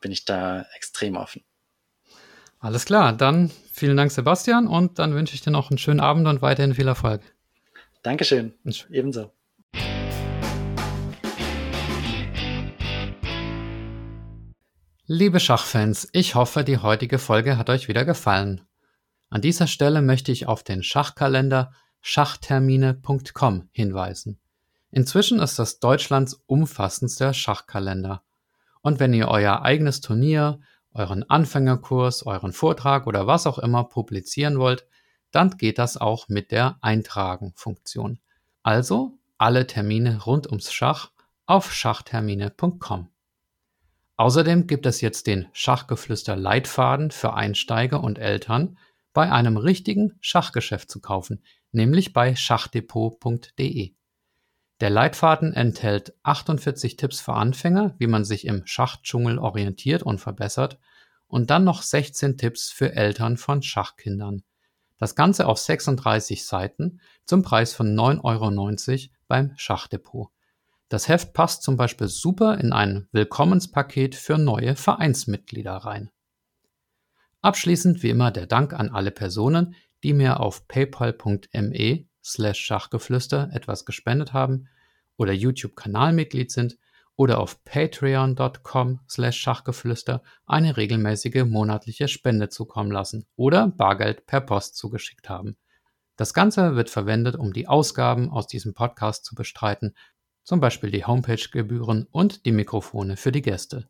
[0.00, 1.42] bin ich da extrem offen.
[2.58, 6.28] Alles klar, dann vielen Dank, Sebastian, und dann wünsche ich dir noch einen schönen Abend
[6.28, 7.22] und weiterhin viel Erfolg.
[8.02, 8.54] Dankeschön,
[8.90, 9.32] ebenso.
[15.06, 18.62] Liebe Schachfans, ich hoffe, die heutige Folge hat euch wieder gefallen.
[19.30, 21.72] An dieser Stelle möchte ich auf den Schachkalender
[22.02, 24.38] schachtermine.com hinweisen.
[24.90, 28.22] Inzwischen ist das Deutschlands umfassendster Schachkalender.
[28.82, 30.60] Und wenn ihr euer eigenes Turnier,
[30.92, 34.86] euren Anfängerkurs, euren Vortrag oder was auch immer publizieren wollt,
[35.30, 38.18] dann geht das auch mit der Eintragen-Funktion.
[38.62, 41.10] Also alle Termine rund ums Schach
[41.46, 43.08] auf schachtermine.com.
[44.16, 48.76] Außerdem gibt es jetzt den Schachgeflüster-Leitfaden für Einsteiger und Eltern
[49.14, 51.42] bei einem richtigen Schachgeschäft zu kaufen,
[51.72, 53.94] nämlich bei schachdepot.de.
[54.80, 60.78] Der Leitfaden enthält 48 Tipps für Anfänger, wie man sich im Schachdschungel orientiert und verbessert,
[61.28, 64.42] und dann noch 16 Tipps für Eltern von Schachkindern.
[64.98, 70.30] Das Ganze auf 36 Seiten zum Preis von 9,90 Euro beim Schachdepot.
[70.88, 76.10] Das Heft passt zum Beispiel super in ein Willkommenspaket für neue Vereinsmitglieder rein.
[77.40, 83.84] Abschließend wie immer der Dank an alle Personen, die mir auf paypal.me slash Schachgeflüster etwas
[83.84, 84.68] gespendet haben
[85.16, 86.78] oder YouTube-Kanalmitglied sind
[87.16, 94.76] oder auf patreon.com slash Schachgeflüster eine regelmäßige monatliche Spende zukommen lassen oder Bargeld per Post
[94.76, 95.56] zugeschickt haben.
[96.16, 99.94] Das Ganze wird verwendet, um die Ausgaben aus diesem Podcast zu bestreiten
[100.44, 103.88] zum Beispiel die Homepage-Gebühren und die Mikrofone für die Gäste.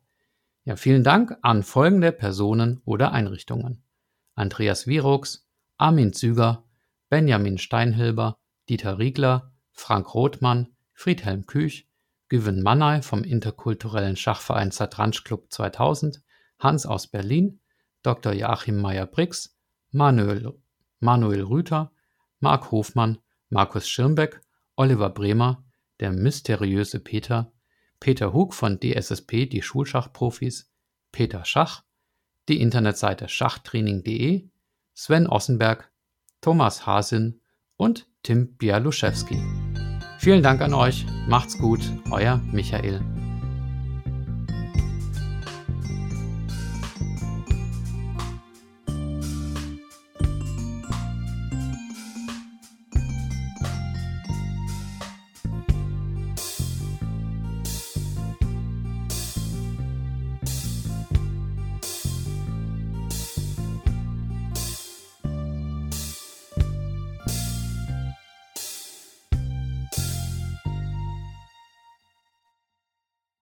[0.65, 3.83] Ja, vielen Dank an folgende Personen oder Einrichtungen.
[4.35, 5.47] Andreas Virux,
[5.83, 6.63] Armin Züger,
[7.09, 8.37] Benjamin Steinhilber,
[8.69, 11.89] Dieter Riegler, Frank Rothmann, Friedhelm Küch,
[12.29, 16.23] Güven Mannay vom interkulturellen Schachverein Zatransch Club 2000,
[16.57, 17.59] Hans aus Berlin,
[18.01, 18.31] Dr.
[18.31, 19.57] Joachim Meyer-Brix,
[19.91, 20.53] Manuel,
[21.01, 21.91] Manuel Rüther,
[22.39, 23.17] Marc Hofmann,
[23.49, 24.39] Markus Schirmbeck,
[24.77, 25.65] Oliver Bremer,
[25.99, 27.51] der mysteriöse Peter,
[27.99, 30.71] Peter Hug von DSSP Die Schulschachprofis,
[31.11, 31.83] Peter Schach,
[32.47, 34.47] die Internetseite schachtraining.de,
[34.93, 35.91] Sven Ossenberg,
[36.41, 37.41] Thomas Hasin
[37.77, 39.41] und Tim Bialuszewski.
[40.19, 43.01] Vielen Dank an euch, macht's gut, euer Michael